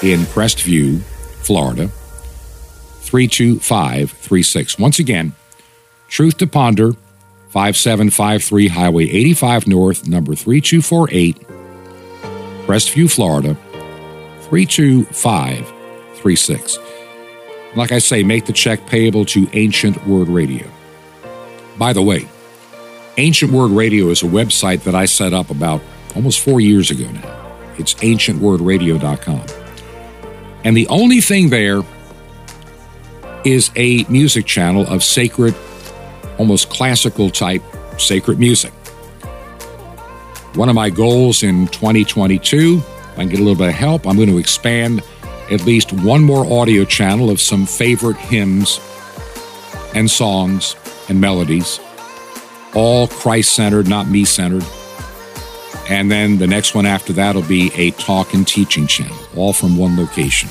[0.02, 1.00] in Crestview,
[1.42, 1.88] Florida,
[3.00, 4.78] 32536.
[4.78, 5.32] Once again,
[6.08, 6.92] Truth to Ponder,
[7.50, 11.36] 5753 Highway 85 North, number 3248,
[12.66, 13.56] Crestview, Florida,
[14.48, 16.78] 32536.
[17.76, 20.66] Like I say, make the check payable to Ancient Word Radio.
[21.76, 22.26] By the way,
[23.18, 25.80] Ancient Word Radio is a website that I set up about
[26.14, 27.74] almost four years ago now.
[27.78, 29.42] It's ancientwordradio.com.
[30.64, 31.82] And the only thing there
[33.44, 35.54] is a music channel of sacred,
[36.38, 37.62] almost classical type
[37.98, 38.72] sacred music.
[40.54, 44.06] One of my goals in 2022, if I can get a little bit of help,
[44.06, 45.02] I'm going to expand
[45.50, 48.80] at least one more audio channel of some favorite hymns
[49.94, 50.76] and songs
[51.08, 51.80] and melodies,
[52.74, 54.64] all Christ centered, not me centered.
[55.88, 59.52] And then the next one after that will be a talk and teaching channel, all
[59.52, 60.50] from one location.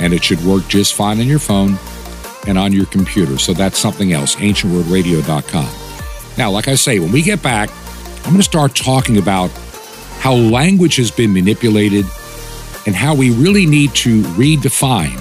[0.00, 1.78] And it should work just fine on your phone
[2.46, 3.38] and on your computer.
[3.38, 5.68] So that's something else, ancientwordradio.com.
[6.36, 7.70] Now, like I say, when we get back,
[8.18, 9.50] I'm going to start talking about
[10.18, 12.06] how language has been manipulated
[12.86, 15.20] and how we really need to redefine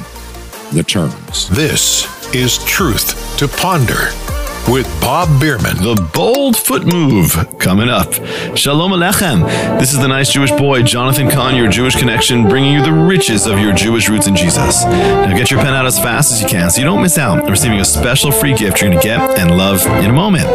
[0.71, 1.49] the terms.
[1.49, 4.11] This is Truth to Ponder
[4.67, 5.77] with Bob Bierman.
[5.77, 8.13] The bold foot move coming up.
[8.57, 9.79] Shalom Aleichem.
[9.79, 13.45] This is the nice Jewish boy, Jonathan Cahn, your Jewish connection, bringing you the riches
[13.45, 14.83] of your Jewish roots in Jesus.
[14.85, 17.43] Now get your pen out as fast as you can so you don't miss out
[17.43, 20.47] on receiving a special free gift you're going to get and love in a moment.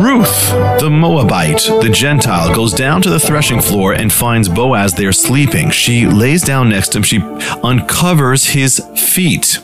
[0.00, 5.12] Ruth, the Moabite, the Gentile, goes down to the threshing floor and finds Boaz there
[5.12, 5.70] sleeping.
[5.70, 7.02] She lays down next to him.
[7.02, 7.20] She
[7.64, 9.58] uncovers his feet.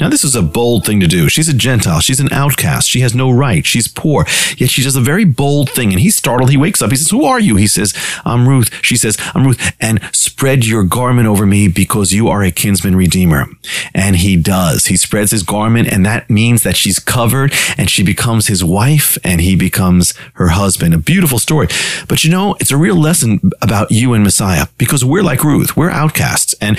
[0.00, 1.28] Now, this is a bold thing to do.
[1.28, 2.00] She's a Gentile.
[2.00, 2.88] She's an outcast.
[2.88, 3.66] She has no right.
[3.66, 4.24] She's poor.
[4.56, 5.92] Yet she does a very bold thing.
[5.92, 6.50] And he's startled.
[6.50, 6.90] He wakes up.
[6.90, 7.56] He says, Who are you?
[7.56, 7.92] He says,
[8.24, 8.72] I'm Ruth.
[8.82, 9.74] She says, I'm Ruth.
[9.80, 13.46] And spread your garment over me because you are a kinsman redeemer.
[13.94, 14.86] And he does.
[14.86, 15.88] He spreads his garment.
[15.92, 20.48] And that means that she's covered and she becomes his wife and he becomes her
[20.48, 20.94] husband.
[20.94, 21.68] A beautiful story.
[22.08, 25.76] But you know, it's a real lesson about you and Messiah because we're like Ruth.
[25.76, 26.54] We're outcasts.
[26.60, 26.78] And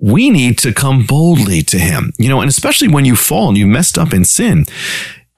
[0.00, 3.58] we need to come boldly to him, you know, and especially when you fall and
[3.58, 4.64] you messed up in sin,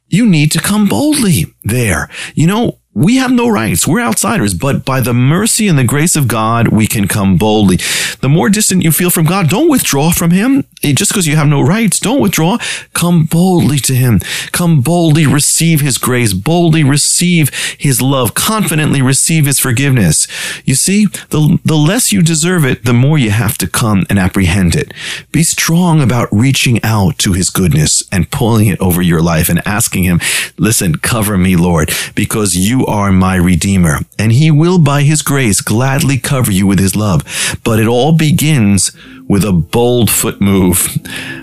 [0.08, 2.08] you need to come boldly there.
[2.34, 3.88] You know, we have no rights.
[3.88, 7.78] We're outsiders, but by the mercy and the grace of God, we can come boldly.
[8.20, 10.64] The more distant you feel from God, don't withdraw from Him.
[10.82, 12.58] Just because you have no rights, don't withdraw.
[12.92, 14.20] Come boldly to Him.
[14.52, 20.28] Come boldly receive His grace, boldly receive His love, confidently receive His forgiveness.
[20.66, 24.18] You see, the, the less you deserve it, the more you have to come and
[24.18, 24.92] apprehend it.
[25.32, 29.66] Be strong about reaching out to His goodness and pulling it over your life and
[29.66, 30.20] asking Him,
[30.58, 35.60] listen, cover me, Lord, because you are my Redeemer, and He will by His grace
[35.60, 37.22] gladly cover you with His love.
[37.64, 38.92] But it all begins
[39.28, 40.86] with a bold foot move.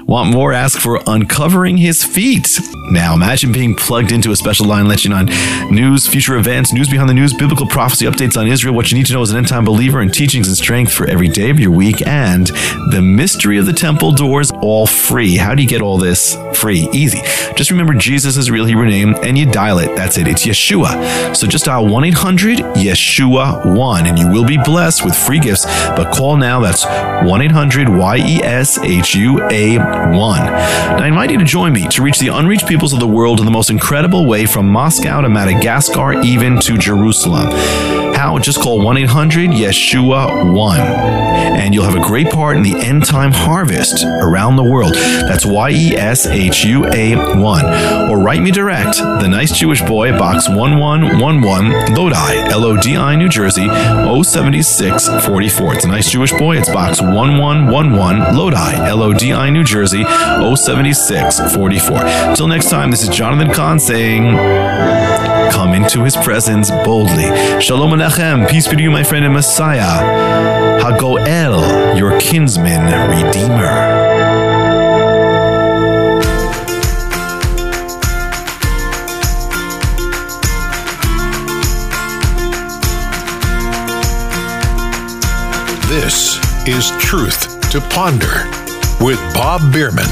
[0.07, 0.53] Want more?
[0.53, 2.59] Ask for uncovering his feet.
[2.91, 5.25] Now imagine being plugged into a special line letting you on
[5.71, 9.05] news, future events, news behind the news, biblical prophecy, updates on Israel, what you need
[9.07, 11.59] to know as an end time believer, and teachings and strength for every day of
[11.59, 12.47] your week, and
[12.91, 15.37] the mystery of the temple doors, all free.
[15.37, 16.89] How do you get all this free?
[16.91, 17.21] Easy.
[17.55, 19.95] Just remember Jesus is real Hebrew name and you dial it.
[19.95, 20.27] That's it.
[20.27, 21.35] It's Yeshua.
[21.35, 25.65] So just dial 1 800 Yeshua 1 and you will be blessed with free gifts.
[25.65, 26.61] But call now.
[26.61, 30.15] That's 1 800 Y E S H U A 1.
[30.17, 33.39] Now, I invite you to join me to reach the unreached peoples of the world
[33.39, 38.08] in the most incredible way from Moscow to Madagascar, even to Jerusalem.
[38.19, 38.35] How?
[38.37, 43.05] Just call 1 800 Yeshua 1 and you'll have a great part in the end
[43.05, 44.93] time harvest around the world.
[44.93, 48.11] That's Y E S H U A 1.
[48.11, 53.15] Or write me direct, The Nice Jewish Boy, Box 1111, Lodi, L O D I,
[53.15, 55.75] New Jersey, 07644.
[55.75, 60.03] It's a Nice Jewish Boy, it's Box 1111, Lodi, L O D I, New Jersey,
[60.03, 62.35] 07644.
[62.35, 67.25] Till next time, this is Jonathan Cahn saying, Come into his presence boldly.
[67.59, 68.49] Shalom Alechem.
[68.49, 70.79] Peace be to you, my friend and Messiah.
[70.81, 74.07] Hagoel, your kinsman redeemer.
[85.87, 86.37] This
[86.67, 88.45] is Truth to Ponder
[89.03, 90.05] with Bob Bierman.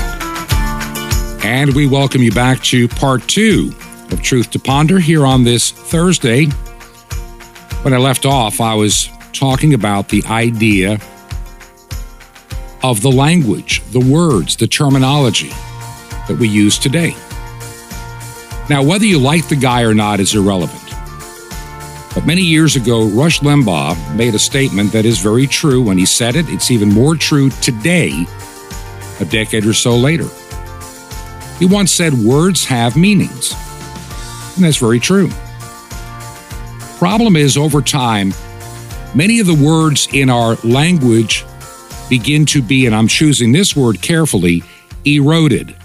[1.45, 3.71] And we welcome you back to part two
[4.11, 6.45] of Truth to Ponder here on this Thursday.
[7.83, 10.99] When I left off, I was talking about the idea
[12.83, 15.49] of the language, the words, the terminology
[16.27, 17.15] that we use today.
[18.69, 20.83] Now, whether you like the guy or not is irrelevant.
[22.13, 25.81] But many years ago, Rush Limbaugh made a statement that is very true.
[25.81, 28.25] When he said it, it's even more true today,
[29.19, 30.27] a decade or so later.
[31.59, 33.53] He once said, Words have meanings.
[34.57, 35.29] And that's very true.
[36.97, 38.33] Problem is, over time,
[39.15, 41.45] many of the words in our language
[42.09, 44.63] begin to be, and I'm choosing this word carefully,
[45.05, 45.75] eroded.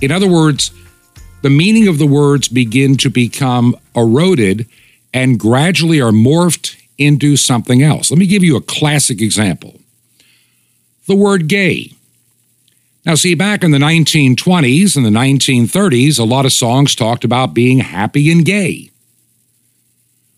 [0.00, 0.70] In other words,
[1.42, 4.68] the meaning of the words begin to become eroded
[5.12, 8.10] and gradually are morphed into something else.
[8.10, 9.80] Let me give you a classic example
[11.06, 11.92] the word gay.
[13.04, 17.52] Now, see, back in the 1920s and the 1930s, a lot of songs talked about
[17.52, 18.90] being happy and gay.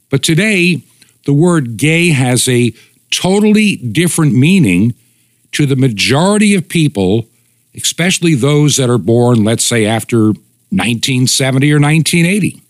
[0.08, 0.82] But today,
[1.26, 2.72] the word gay has a
[3.10, 4.94] totally different meaning
[5.52, 7.26] to the majority of people,
[7.74, 10.28] especially those that are born, let's say, after
[10.70, 12.62] 1970 or 1980.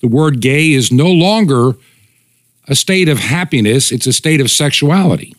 [0.00, 1.72] The word gay is no longer
[2.68, 5.34] a state of happiness, it's a state of sexuality.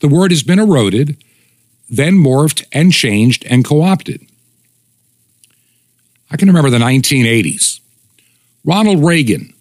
[0.00, 1.16] The word has been eroded,
[1.88, 4.26] then morphed and changed and co opted.
[6.30, 7.80] I can remember the 1980s.
[8.64, 9.52] Ronald Reagan,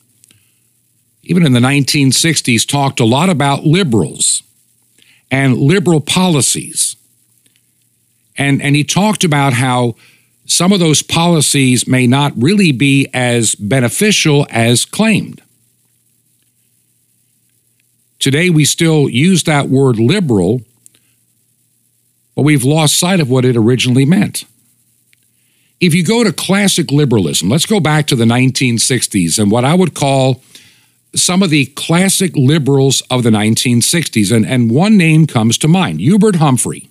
[1.24, 4.44] even in the 1960s, talked a lot about liberals
[5.30, 6.96] and liberal policies.
[8.38, 9.96] And, and he talked about how
[10.46, 15.42] some of those policies may not really be as beneficial as claimed.
[18.20, 20.62] Today, we still use that word liberal,
[22.42, 24.46] but we've lost sight of what it originally meant.
[25.80, 29.76] If you go to classic liberalism, let's go back to the 1960s and what I
[29.76, 30.42] would call
[31.14, 34.36] some of the classic liberals of the 1960s.
[34.36, 36.90] And, and one name comes to mind Hubert Humphrey,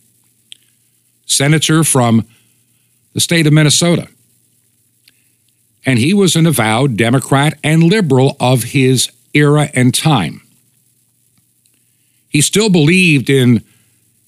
[1.26, 2.28] senator from
[3.12, 4.06] the state of Minnesota.
[5.84, 10.42] And he was an avowed Democrat and liberal of his era and time.
[12.28, 13.64] He still believed in,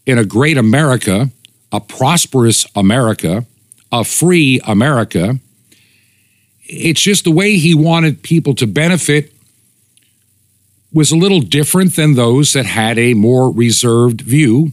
[0.07, 1.31] in a great America,
[1.71, 3.47] a prosperous America,
[3.91, 5.39] a free America.
[6.65, 9.33] It's just the way he wanted people to benefit
[10.93, 14.73] was a little different than those that had a more reserved view,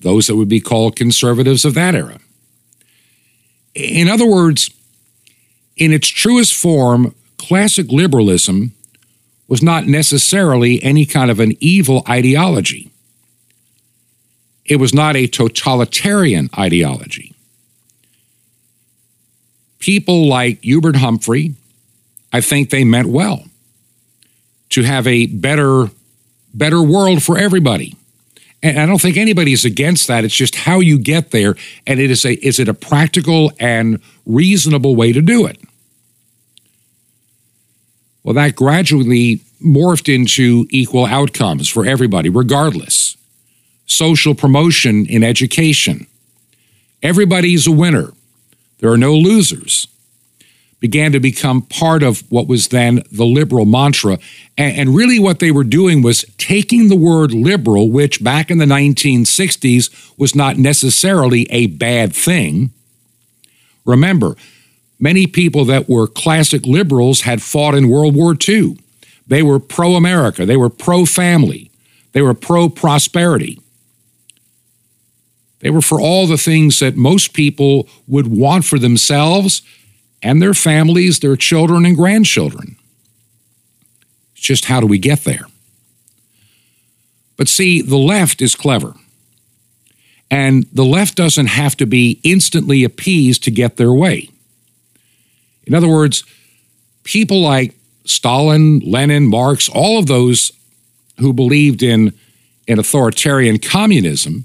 [0.00, 2.18] those that would be called conservatives of that era.
[3.74, 4.70] In other words,
[5.76, 8.72] in its truest form, classic liberalism
[9.48, 12.91] was not necessarily any kind of an evil ideology.
[14.64, 17.34] It was not a totalitarian ideology.
[19.78, 21.54] People like Hubert Humphrey,
[22.32, 23.44] I think they meant well
[24.70, 25.90] to have a better,
[26.54, 27.96] better world for everybody.
[28.62, 30.24] And I don't think anybody's against that.
[30.24, 34.00] It's just how you get there, and it is a is it a practical and
[34.24, 35.58] reasonable way to do it.
[38.22, 43.16] Well, that gradually morphed into equal outcomes for everybody, regardless.
[43.92, 46.06] Social promotion in education.
[47.02, 48.12] Everybody's a winner.
[48.78, 49.86] There are no losers
[50.82, 54.18] began to become part of what was then the liberal mantra.
[54.58, 58.66] And, really, what they were doing was taking the word liberal, which back in the
[58.66, 62.70] 1960s was not necessarily a bad thing.
[63.84, 64.34] Remember,
[64.98, 68.76] many people that were classic liberals had fought in World War II.
[69.24, 71.70] They were pro America, they were pro family,
[72.10, 73.61] they were pro prosperity.
[75.62, 79.62] They were for all the things that most people would want for themselves
[80.20, 82.76] and their families, their children and grandchildren.
[84.34, 85.46] It's just how do we get there?
[87.36, 88.94] But see, the left is clever.
[90.30, 94.30] And the left doesn't have to be instantly appeased to get their way.
[95.64, 96.24] In other words,
[97.04, 100.52] people like Stalin, Lenin, Marx, all of those
[101.18, 102.12] who believed in,
[102.66, 104.44] in authoritarian communism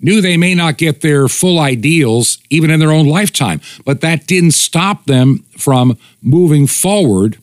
[0.00, 4.26] knew they may not get their full ideals even in their own lifetime, but that
[4.26, 7.38] didn't stop them from moving forward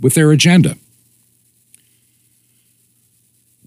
[0.00, 0.76] with their agenda.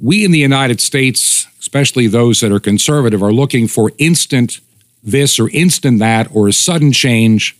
[0.01, 4.59] We in the United States, especially those that are conservative, are looking for instant
[5.03, 7.57] this or instant that or a sudden change.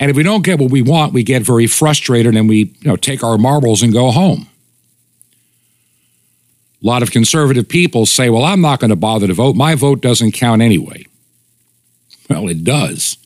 [0.00, 2.88] And if we don't get what we want, we get very frustrated and we you
[2.88, 4.48] know, take our marbles and go home.
[6.82, 9.56] A lot of conservative people say, well, I'm not going to bother to vote.
[9.56, 11.04] My vote doesn't count anyway.
[12.30, 13.16] Well, it does.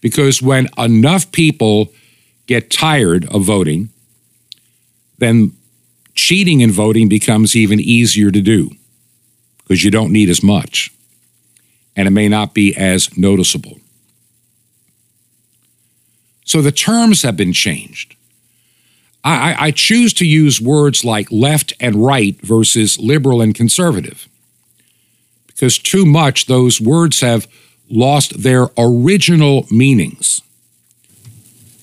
[0.00, 1.92] Because when enough people
[2.46, 3.88] get tired of voting,
[5.18, 5.52] then
[6.14, 8.70] cheating in voting becomes even easier to do
[9.58, 10.92] because you don't need as much
[11.96, 13.80] and it may not be as noticeable.
[16.44, 18.15] So the terms have been changed.
[19.26, 24.28] I, I choose to use words like left and right versus liberal and conservative
[25.48, 27.48] because too much those words have
[27.90, 30.40] lost their original meanings.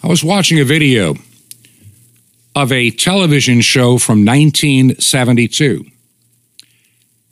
[0.01, 1.15] I was watching a video
[2.55, 5.85] of a television show from 1972.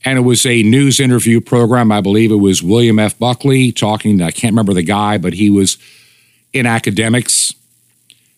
[0.04, 1.92] And it was a news interview program.
[1.92, 3.18] I believe it was William F.
[3.18, 4.22] Buckley talking.
[4.22, 5.78] I can't remember the guy, but he was
[6.52, 7.54] in academics.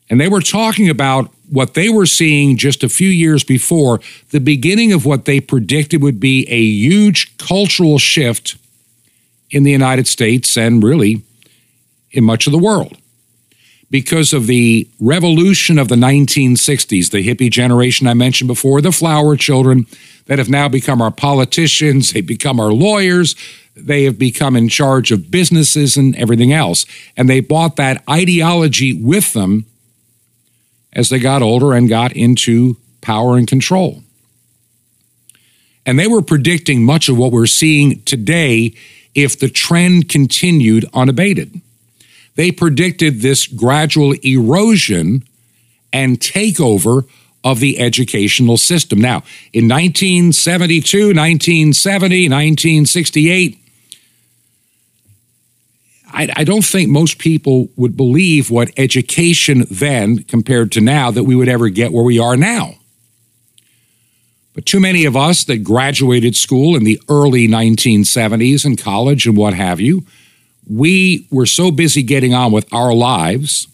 [0.09, 3.99] And they were talking about what they were seeing just a few years before,
[4.31, 8.57] the beginning of what they predicted would be a huge cultural shift
[9.51, 11.21] in the United States and really
[12.11, 12.97] in much of the world.
[13.91, 19.35] Because of the revolution of the 1960s, the hippie generation I mentioned before, the flower
[19.35, 19.85] children
[20.25, 23.35] that have now become our politicians, they become our lawyers,
[23.75, 26.87] they have become in charge of businesses and everything else.
[27.15, 29.67] And they brought that ideology with them
[30.93, 34.03] as they got older and got into power and control.
[35.85, 38.73] And they were predicting much of what we're seeing today
[39.13, 41.59] if the trend continued unabated.
[42.35, 45.23] They predicted this gradual erosion
[45.91, 47.07] and takeover
[47.43, 48.99] of the educational system.
[48.99, 53.62] Now, in 1972, 1970, 1968,
[56.13, 61.23] I, I don't think most people would believe what education then compared to now that
[61.23, 62.75] we would ever get where we are now.
[64.53, 69.35] But too many of us that graduated school in the early 1970s and college and
[69.35, 70.05] what have you,
[70.69, 73.67] we were so busy getting on with our lives.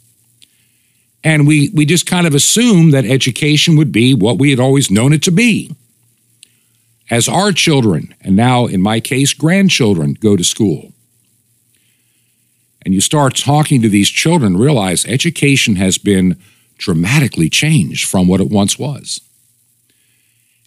[1.21, 4.89] And we, we just kind of assumed that education would be what we had always
[4.89, 5.75] known it to be.
[7.11, 10.93] As our children, and now in my case, grandchildren, go to school,
[12.85, 16.37] and you start talking to these children, realize education has been
[16.77, 19.21] dramatically changed from what it once was.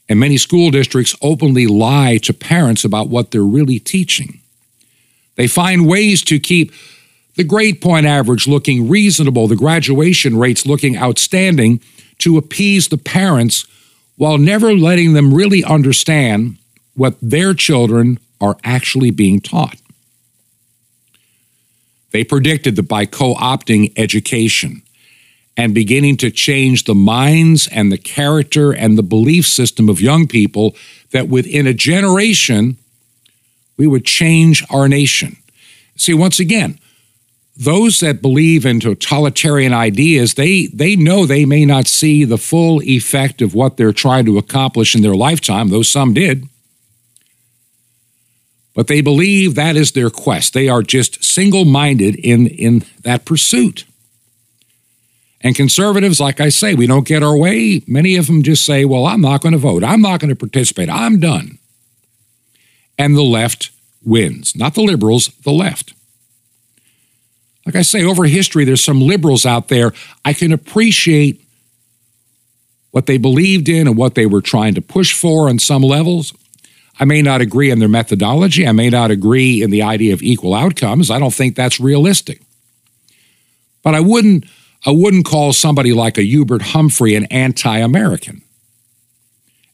[0.09, 4.41] And many school districts openly lie to parents about what they're really teaching.
[5.37, 6.73] They find ways to keep
[7.37, 11.81] the grade point average looking reasonable, the graduation rates looking outstanding
[12.19, 13.67] to appease the parents
[14.17, 16.59] while never letting them really understand
[16.95, 19.77] what their children are actually being taught.
[22.13, 24.83] They predicted that by co opting education
[25.57, 30.27] and beginning to change the minds and the character and the belief system of young
[30.27, 30.75] people,
[31.11, 32.77] that within a generation,
[33.77, 35.37] we would change our nation.
[35.97, 36.79] See, once again,
[37.57, 42.81] those that believe in totalitarian ideas, they, they know they may not see the full
[42.83, 46.49] effect of what they're trying to accomplish in their lifetime, though some did.
[48.75, 50.55] But they believe that is their quest.
[50.55, 53.85] They are just single minded in, in that pursuit.
[55.43, 57.83] And conservatives, like I say, we don't get our way.
[57.87, 59.83] Many of them just say, well, I'm not going to vote.
[59.83, 60.89] I'm not going to participate.
[60.89, 61.59] I'm done.
[62.97, 63.71] And the left
[64.05, 64.55] wins.
[64.57, 65.95] Not the liberals, the left.
[67.67, 69.93] Like I say, over history, there's some liberals out there.
[70.25, 71.41] I can appreciate
[72.91, 76.33] what they believed in and what they were trying to push for on some levels.
[77.03, 78.65] I may not agree in their methodology.
[78.65, 81.11] I may not agree in the idea of equal outcomes.
[81.11, 82.41] I don't think that's realistic.
[83.83, 84.45] But I wouldn't,
[84.87, 88.43] I wouldn't call somebody like a Hubert Humphrey an anti American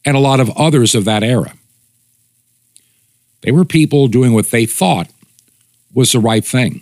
[0.03, 1.53] and a lot of others of that era.
[3.41, 5.07] They were people doing what they thought
[5.93, 6.81] was the right thing.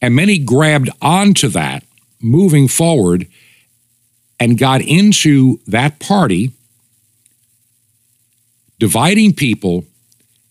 [0.00, 1.82] And many grabbed onto that
[2.20, 3.26] moving forward
[4.38, 6.52] and got into that party,
[8.82, 9.84] dividing people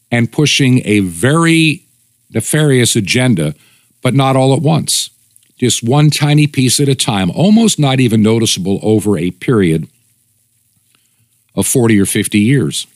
[0.09, 1.83] and pushing a very
[2.33, 3.53] nefarious agenda,
[4.01, 5.09] but not all at once.
[5.57, 9.85] Just one tiny piece at a time, almost not even noticeable over a period
[11.55, 12.87] of 40 or 50 years.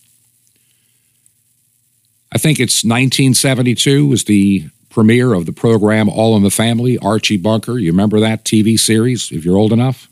[2.31, 7.35] I think it's 1972 was the premiere of the program All in the Family, Archie
[7.35, 7.77] Bunker.
[7.77, 10.07] You remember that TV series, if you're old enough?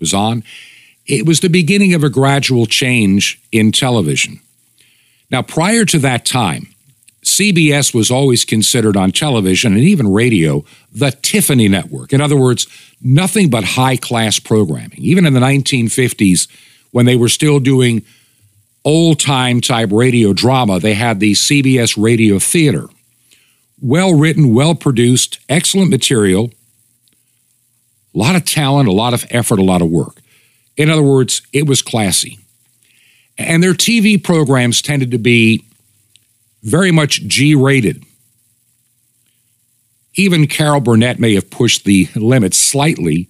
[0.00, 0.42] Was on.
[1.08, 4.40] It was the beginning of a gradual change in television.
[5.30, 6.68] Now, prior to that time,
[7.24, 12.12] CBS was always considered on television and even radio the Tiffany Network.
[12.12, 12.66] In other words,
[13.02, 14.98] nothing but high class programming.
[14.98, 16.48] Even in the 1950s,
[16.90, 18.04] when they were still doing
[18.84, 22.86] old time type radio drama, they had the CBS Radio Theater
[23.80, 26.50] well written, well produced, excellent material,
[28.14, 30.16] a lot of talent, a lot of effort, a lot of work.
[30.78, 32.38] In other words, it was classy.
[33.36, 35.64] And their TV programs tended to be
[36.62, 38.04] very much G rated.
[40.14, 43.28] Even Carol Burnett may have pushed the limits slightly,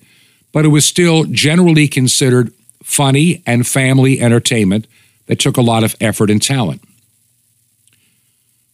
[0.53, 4.87] but it was still generally considered funny and family entertainment
[5.27, 6.83] that took a lot of effort and talent.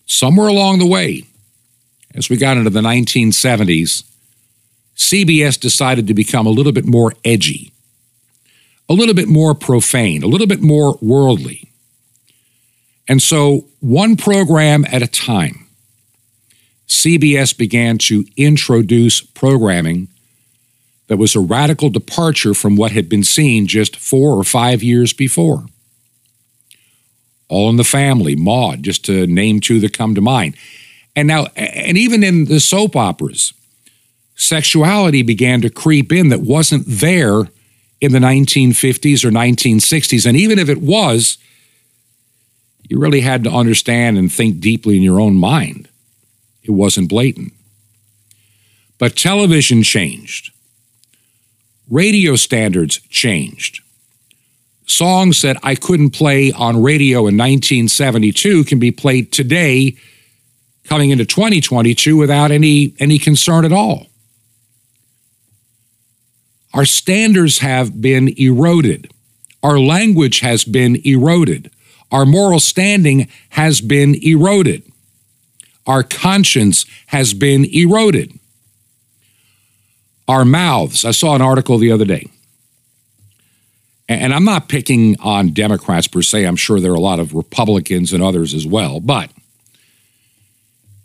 [0.07, 1.25] Somewhere along the way,
[2.15, 4.05] as we got into the 1970s,
[4.97, 7.73] CBS decided to become a little bit more edgy,
[8.89, 11.71] a little bit more profane, a little bit more worldly.
[13.09, 15.67] And so, one program at a time,
[16.89, 20.09] CBS began to introduce programming
[21.09, 25.13] that was a radical departure from what had been seen just four or five years
[25.13, 25.67] before.
[27.49, 30.57] All in the Family, Maude, just to name two that come to mind.
[31.15, 33.53] And now, and even in the soap operas,
[34.35, 37.49] sexuality began to creep in that wasn't there
[38.05, 40.27] in the 1950s or 1960s.
[40.27, 41.39] And even if it was,
[42.89, 45.89] you really had to understand and think deeply in your own mind.
[46.63, 47.53] It wasn't blatant.
[48.99, 50.53] But television changed.
[51.91, 53.83] Radio standards changed.
[54.87, 59.97] Songs that I couldn't play on radio in 1972 can be played today
[60.85, 64.07] coming into 2022 without any, any concern at all.
[66.75, 69.11] Our standards have been eroded.
[69.63, 71.71] Our language has been eroded.
[72.11, 74.83] Our moral standing has been eroded.
[75.87, 78.39] Our conscience has been eroded.
[80.27, 82.29] Our mouths, I saw an article the other day,
[84.09, 86.45] and I'm not picking on Democrats per se.
[86.45, 89.31] I'm sure there are a lot of Republicans and others as well, but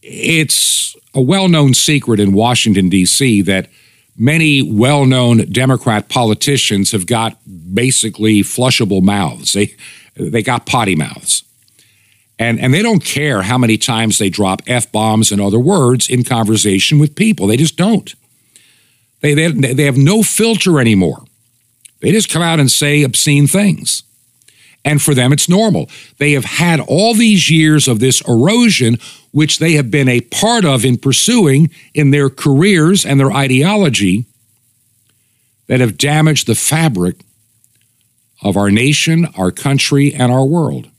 [0.01, 3.69] it's a well known secret in Washington, D.C., that
[4.19, 7.37] many well known Democrat politicians have got
[7.73, 9.53] basically flushable mouths.
[9.53, 9.75] They,
[10.15, 11.43] they got potty mouths.
[12.37, 16.09] And, and they don't care how many times they drop F bombs and other words
[16.09, 17.47] in conversation with people.
[17.47, 18.13] They just don't.
[19.21, 21.23] They, they, they have no filter anymore.
[21.99, 24.03] They just come out and say obscene things.
[24.85, 25.89] And for them, it's normal.
[26.17, 28.97] They have had all these years of this erosion
[29.31, 34.25] which they have been a part of in pursuing in their careers and their ideology
[35.67, 37.17] that have damaged the fabric
[38.41, 40.89] of our nation, our country, and our world.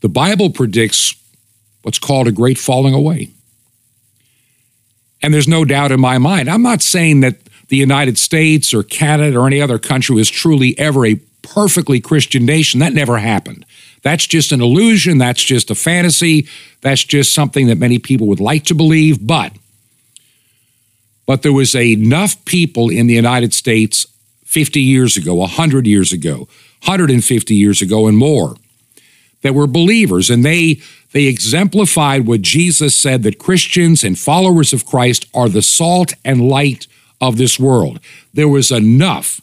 [0.00, 1.14] The Bible predicts
[1.82, 3.30] what's called a great falling away.
[5.22, 6.48] And there's no doubt in my mind.
[6.48, 10.78] I'm not saying that the United States or Canada or any other country was truly
[10.78, 12.80] ever a perfectly Christian nation.
[12.80, 13.64] That never happened.
[14.06, 15.18] That's just an illusion.
[15.18, 16.46] That's just a fantasy.
[16.80, 19.26] That's just something that many people would like to believe.
[19.26, 19.50] But,
[21.26, 24.06] but there was enough people in the United States
[24.44, 26.46] 50 years ago, 100 years ago,
[26.84, 28.54] 150 years ago, and more
[29.42, 30.30] that were believers.
[30.30, 30.80] And they,
[31.10, 36.48] they exemplified what Jesus said that Christians and followers of Christ are the salt and
[36.48, 36.86] light
[37.20, 37.98] of this world.
[38.32, 39.40] There was enough,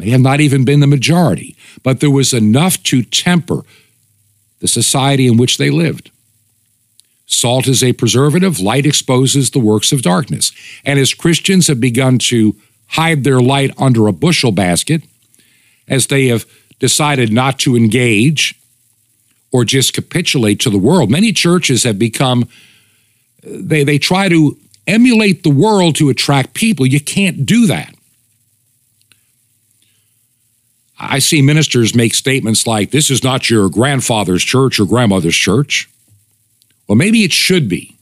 [0.00, 3.62] may have not even been the majority, but there was enough to temper
[4.60, 6.10] the society in which they lived.
[7.26, 10.52] Salt is a preservative, light exposes the works of darkness.
[10.84, 12.56] And as Christians have begun to
[12.88, 15.02] hide their light under a bushel basket,
[15.86, 16.44] as they have
[16.78, 18.58] decided not to engage
[19.52, 22.48] or just capitulate to the world, many churches have become,
[23.42, 26.86] they, they try to emulate the world to attract people.
[26.86, 27.94] You can't do that.
[31.00, 35.88] I see ministers make statements like, This is not your grandfather's church or grandmother's church.
[36.86, 37.96] Well, maybe it should be.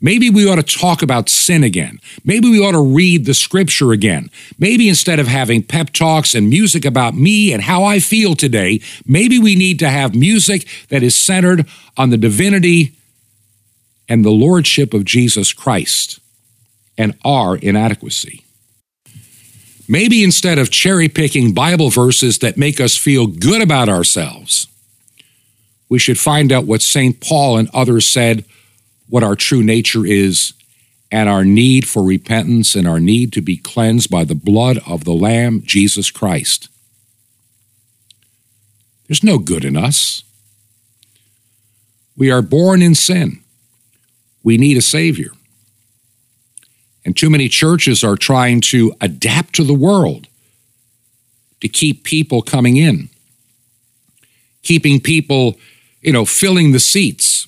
[0.00, 2.00] Maybe we ought to talk about sin again.
[2.24, 4.28] Maybe we ought to read the scripture again.
[4.58, 8.80] Maybe instead of having pep talks and music about me and how I feel today,
[9.06, 11.66] maybe we need to have music that is centered
[11.96, 12.92] on the divinity
[14.08, 16.20] and the lordship of Jesus Christ
[16.98, 18.43] and our inadequacy.
[19.88, 24.66] Maybe instead of cherry picking Bible verses that make us feel good about ourselves,
[25.88, 27.20] we should find out what St.
[27.20, 28.44] Paul and others said,
[29.08, 30.54] what our true nature is,
[31.10, 35.04] and our need for repentance and our need to be cleansed by the blood of
[35.04, 36.68] the Lamb, Jesus Christ.
[39.06, 40.24] There's no good in us.
[42.16, 43.42] We are born in sin.
[44.42, 45.30] We need a Savior.
[47.04, 50.26] And too many churches are trying to adapt to the world
[51.60, 53.08] to keep people coming in,
[54.62, 55.58] keeping people,
[56.00, 57.46] you know, filling the seats.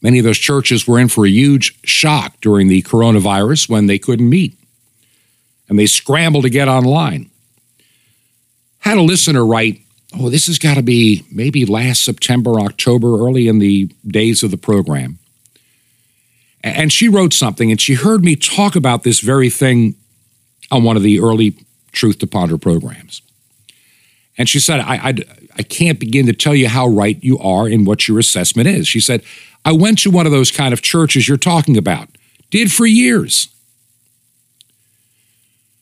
[0.00, 3.98] Many of those churches were in for a huge shock during the coronavirus when they
[3.98, 4.56] couldn't meet
[5.68, 7.30] and they scrambled to get online.
[8.80, 9.80] Had a listener write,
[10.14, 14.50] Oh, this has got to be maybe last September, October, early in the days of
[14.50, 15.18] the program.
[16.64, 19.96] And she wrote something, and she heard me talk about this very thing
[20.70, 21.56] on one of the early
[21.90, 23.20] Truth to Ponder programs.
[24.38, 25.14] And she said, I, I,
[25.56, 28.88] I, can't begin to tell you how right you are in what your assessment is.
[28.88, 29.22] She said,
[29.64, 32.08] I went to one of those kind of churches you're talking about,
[32.50, 33.48] did for years.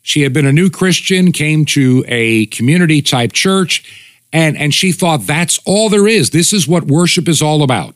[0.02, 3.84] She had been a new Christian, came to a community type church,
[4.32, 6.30] and, and she thought that's all there is.
[6.30, 7.94] This is what worship is all about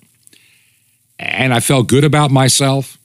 [1.25, 2.99] and I felt good about myself.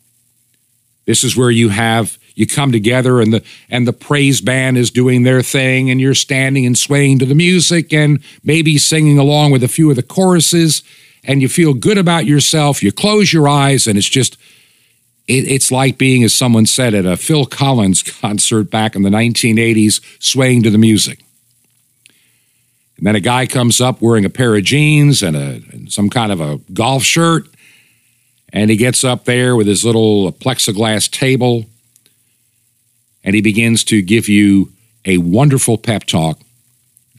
[1.05, 4.91] This is where you have you come together and the and the praise band is
[4.91, 9.51] doing their thing and you're standing and swaying to the music and maybe singing along
[9.51, 10.83] with a few of the choruses
[11.23, 12.81] and you feel good about yourself.
[12.81, 14.37] You close your eyes and it's just
[15.27, 19.09] it, it's like being, as someone said, at a Phil Collins concert back in the
[19.09, 21.19] 1980s, swaying to the music.
[22.97, 26.09] And then a guy comes up wearing a pair of jeans and, a, and some
[26.09, 27.47] kind of a golf shirt
[28.51, 31.65] and he gets up there with his little plexiglass table
[33.23, 34.71] and he begins to give you
[35.05, 36.39] a wonderful pep talk,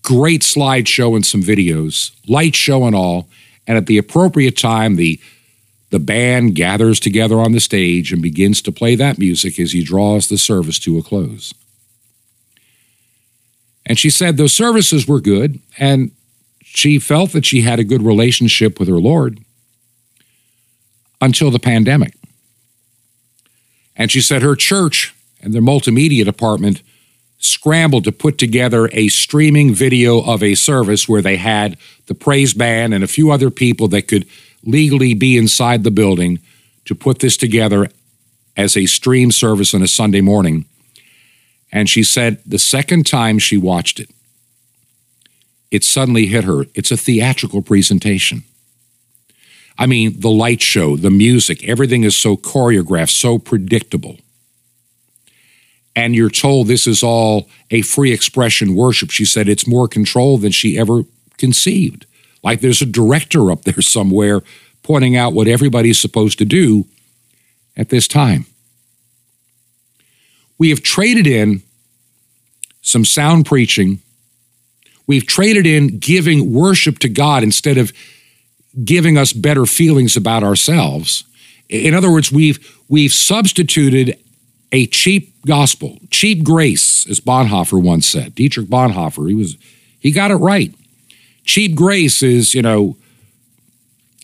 [0.03, 3.29] great slideshow and some videos, light show and all.
[3.67, 5.21] And at the appropriate time, the
[5.91, 9.83] the band gathers together on the stage and begins to play that music as he
[9.83, 11.53] draws the service to a close.
[13.85, 16.13] And she said those services were good, and
[16.63, 19.41] she felt that she had a good relationship with her Lord
[21.21, 22.15] until the pandemic.
[23.97, 26.83] And she said her church and their multimedia department
[27.39, 32.53] scrambled to put together a streaming video of a service where they had the praise
[32.53, 34.27] band and a few other people that could
[34.63, 36.39] legally be inside the building
[36.85, 37.89] to put this together
[38.57, 40.67] as a stream service on a Sunday morning.
[41.73, 44.11] And she said the second time she watched it,
[45.71, 46.67] it suddenly hit her.
[46.75, 48.43] It's a theatrical presentation.
[49.81, 54.19] I mean, the light show, the music, everything is so choreographed, so predictable.
[55.97, 59.11] And you're told this is all a free expression worship.
[59.11, 61.05] She said it's more control than she ever
[61.39, 62.05] conceived.
[62.43, 64.43] Like there's a director up there somewhere
[64.83, 66.85] pointing out what everybody's supposed to do
[67.75, 68.45] at this time.
[70.59, 71.63] We have traded in
[72.83, 74.01] some sound preaching.
[75.07, 77.93] We've traded in giving worship to God instead of
[78.85, 81.25] giving us better feelings about ourselves
[81.71, 82.59] In other words, we've
[82.89, 84.19] we've substituted
[84.73, 88.35] a cheap gospel, cheap grace, as Bonhoeffer once said.
[88.35, 89.57] Dietrich Bonhoeffer, he was
[90.01, 90.75] he got it right.
[91.45, 92.97] Cheap grace is, you know,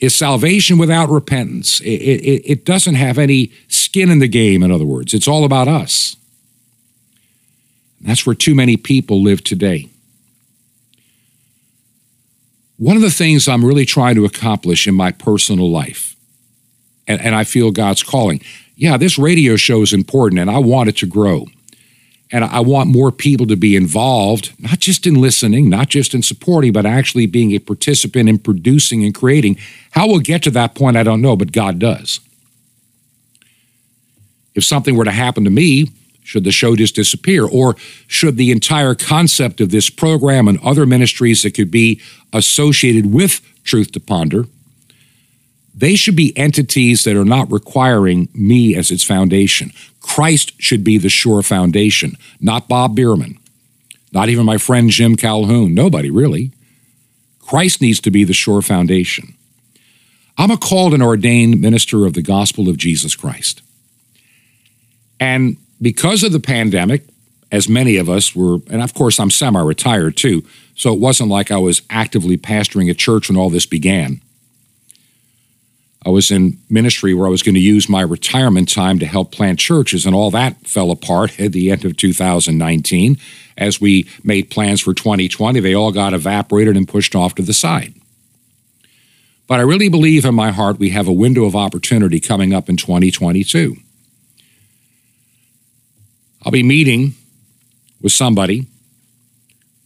[0.00, 1.80] is salvation without repentance.
[1.80, 5.14] It, it, it doesn't have any skin in the game, in other words.
[5.14, 6.16] It's all about us.
[8.00, 9.88] That's where too many people live today.
[12.78, 16.14] One of the things I'm really trying to accomplish in my personal life,
[17.06, 18.42] and, and I feel God's calling,
[18.76, 21.46] yeah, this radio show is important and I want it to grow.
[22.32, 26.22] And I want more people to be involved, not just in listening, not just in
[26.22, 29.58] supporting, but actually being a participant in producing and creating.
[29.92, 32.18] How we'll get to that point, I don't know, but God does.
[34.56, 35.88] If something were to happen to me,
[36.26, 37.46] should the show just disappear?
[37.46, 37.76] Or
[38.08, 42.00] should the entire concept of this program and other ministries that could be
[42.32, 44.46] associated with Truth to Ponder,
[45.72, 49.70] they should be entities that are not requiring me as its foundation.
[50.00, 53.38] Christ should be the sure foundation, not Bob Bierman,
[54.12, 56.50] not even my friend Jim Calhoun, nobody really.
[57.38, 59.34] Christ needs to be the sure foundation.
[60.38, 63.62] I'm a called and ordained minister of the gospel of Jesus Christ.
[65.20, 67.04] And because of the pandemic,
[67.52, 71.30] as many of us were, and of course I'm semi retired too, so it wasn't
[71.30, 74.20] like I was actively pastoring a church when all this began.
[76.04, 79.32] I was in ministry where I was going to use my retirement time to help
[79.32, 83.16] plant churches, and all that fell apart at the end of 2019.
[83.58, 87.54] As we made plans for 2020, they all got evaporated and pushed off to the
[87.54, 87.94] side.
[89.48, 92.68] But I really believe in my heart we have a window of opportunity coming up
[92.68, 93.76] in 2022.
[96.46, 97.14] I'll be meeting
[98.00, 98.66] with somebody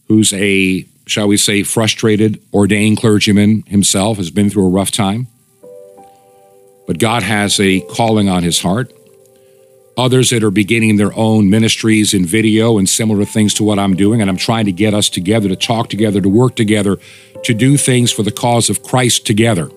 [0.07, 5.27] who's a, shall we say, frustrated ordained clergyman himself, has been through a rough time
[6.91, 8.91] but God has a calling on his heart.
[9.95, 13.95] Others that are beginning their own ministries in video and similar things to what I'm
[13.95, 14.19] doing.
[14.19, 16.97] And I'm trying to get us together, to talk together, to work together,
[17.45, 19.67] to do things for the cause of Christ together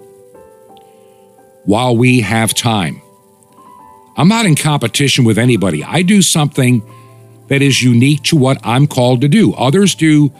[1.66, 3.00] while we have time.
[4.16, 5.82] I'm not in competition with anybody.
[5.82, 6.82] I do something
[7.48, 9.54] that is unique to what I'm called to do.
[9.54, 10.32] Others do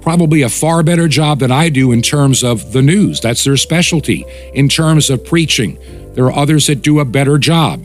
[0.00, 3.20] probably a far better job than I do in terms of the news.
[3.20, 4.24] That's their specialty.
[4.54, 5.78] In terms of preaching,
[6.14, 7.84] there are others that do a better job.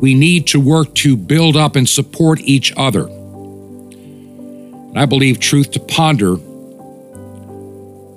[0.00, 3.06] We need to work to build up and support each other.
[3.06, 6.36] And I believe Truth to Ponder,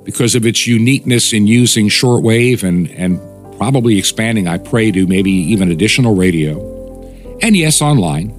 [0.04, 3.20] because of its uniqueness in using shortwave and, and
[3.58, 6.62] probably expanding, I pray, to maybe even additional radio,
[7.41, 8.30] and yes, online,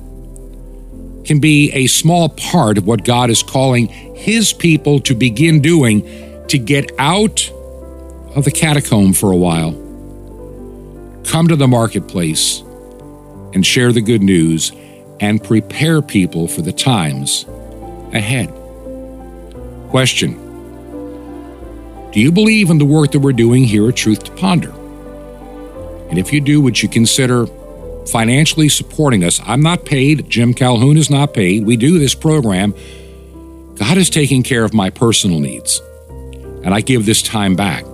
[1.25, 6.03] can be a small part of what God is calling His people to begin doing
[6.49, 7.51] to get out
[8.35, 9.73] of the catacomb for a while
[11.29, 12.61] come to the marketplace
[13.53, 14.73] and share the good news
[15.21, 17.45] and prepare people for the times
[18.15, 18.49] ahead.
[19.91, 20.33] Question
[22.13, 24.73] Do you believe in the work that we're doing here at Truth to Ponder?
[26.09, 27.47] And if you do, would you consider
[28.07, 29.41] financially supporting us?
[29.45, 30.29] I'm not paid.
[30.29, 31.65] Jim Calhoun is not paid.
[31.65, 32.75] We do this program.
[33.75, 35.81] God is taking care of my personal needs.
[36.65, 37.85] And I give this time back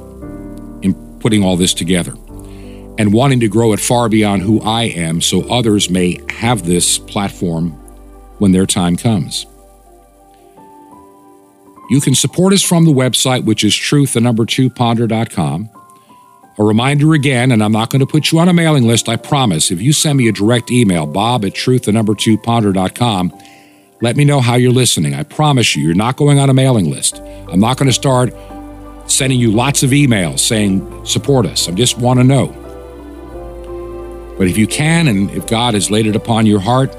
[0.83, 2.13] in putting all this together
[2.97, 6.99] and wanting to grow it far beyond who I am so others may have this
[6.99, 7.73] platform
[8.39, 9.47] when their time comes.
[11.91, 15.69] You can support us from the website, which is truth, the number two ponder.com.
[16.57, 19.17] A reminder again, and I'm not going to put you on a mailing list, I
[19.17, 19.73] promise.
[19.73, 23.33] If you send me a direct email, bob at truth, the number two ponder.com,
[24.01, 25.15] let me know how you're listening.
[25.15, 27.21] I promise you, you're not going on a mailing list.
[27.51, 28.33] I'm not going to start
[29.11, 31.69] sending you lots of emails saying support us.
[31.69, 32.49] I just want to know.
[34.39, 36.95] But if you can, and if God has laid it upon your heart,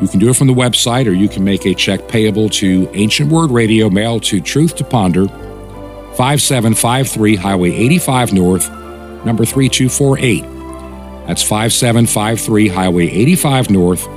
[0.00, 2.88] you can do it from the website or you can make a check payable to
[2.92, 5.26] Ancient Word Radio, mail to Truth to Ponder,
[6.16, 8.68] 5753 Highway 85 North,
[9.24, 10.42] number 3248.
[11.26, 14.08] That's 5753 Highway 85 North,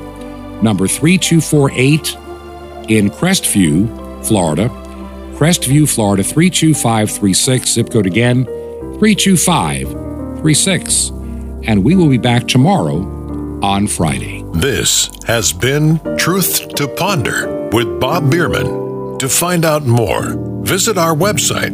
[0.61, 2.15] number 3248
[2.89, 3.87] in Crestview,
[4.25, 4.69] Florida.
[5.37, 8.45] Crestview, Florida 32536, zip code again
[8.99, 11.11] 32536
[11.63, 12.97] and we will be back tomorrow
[13.61, 14.43] on Friday.
[14.53, 19.17] This has been Truth to Ponder with Bob Bierman.
[19.19, 21.73] To find out more, visit our website,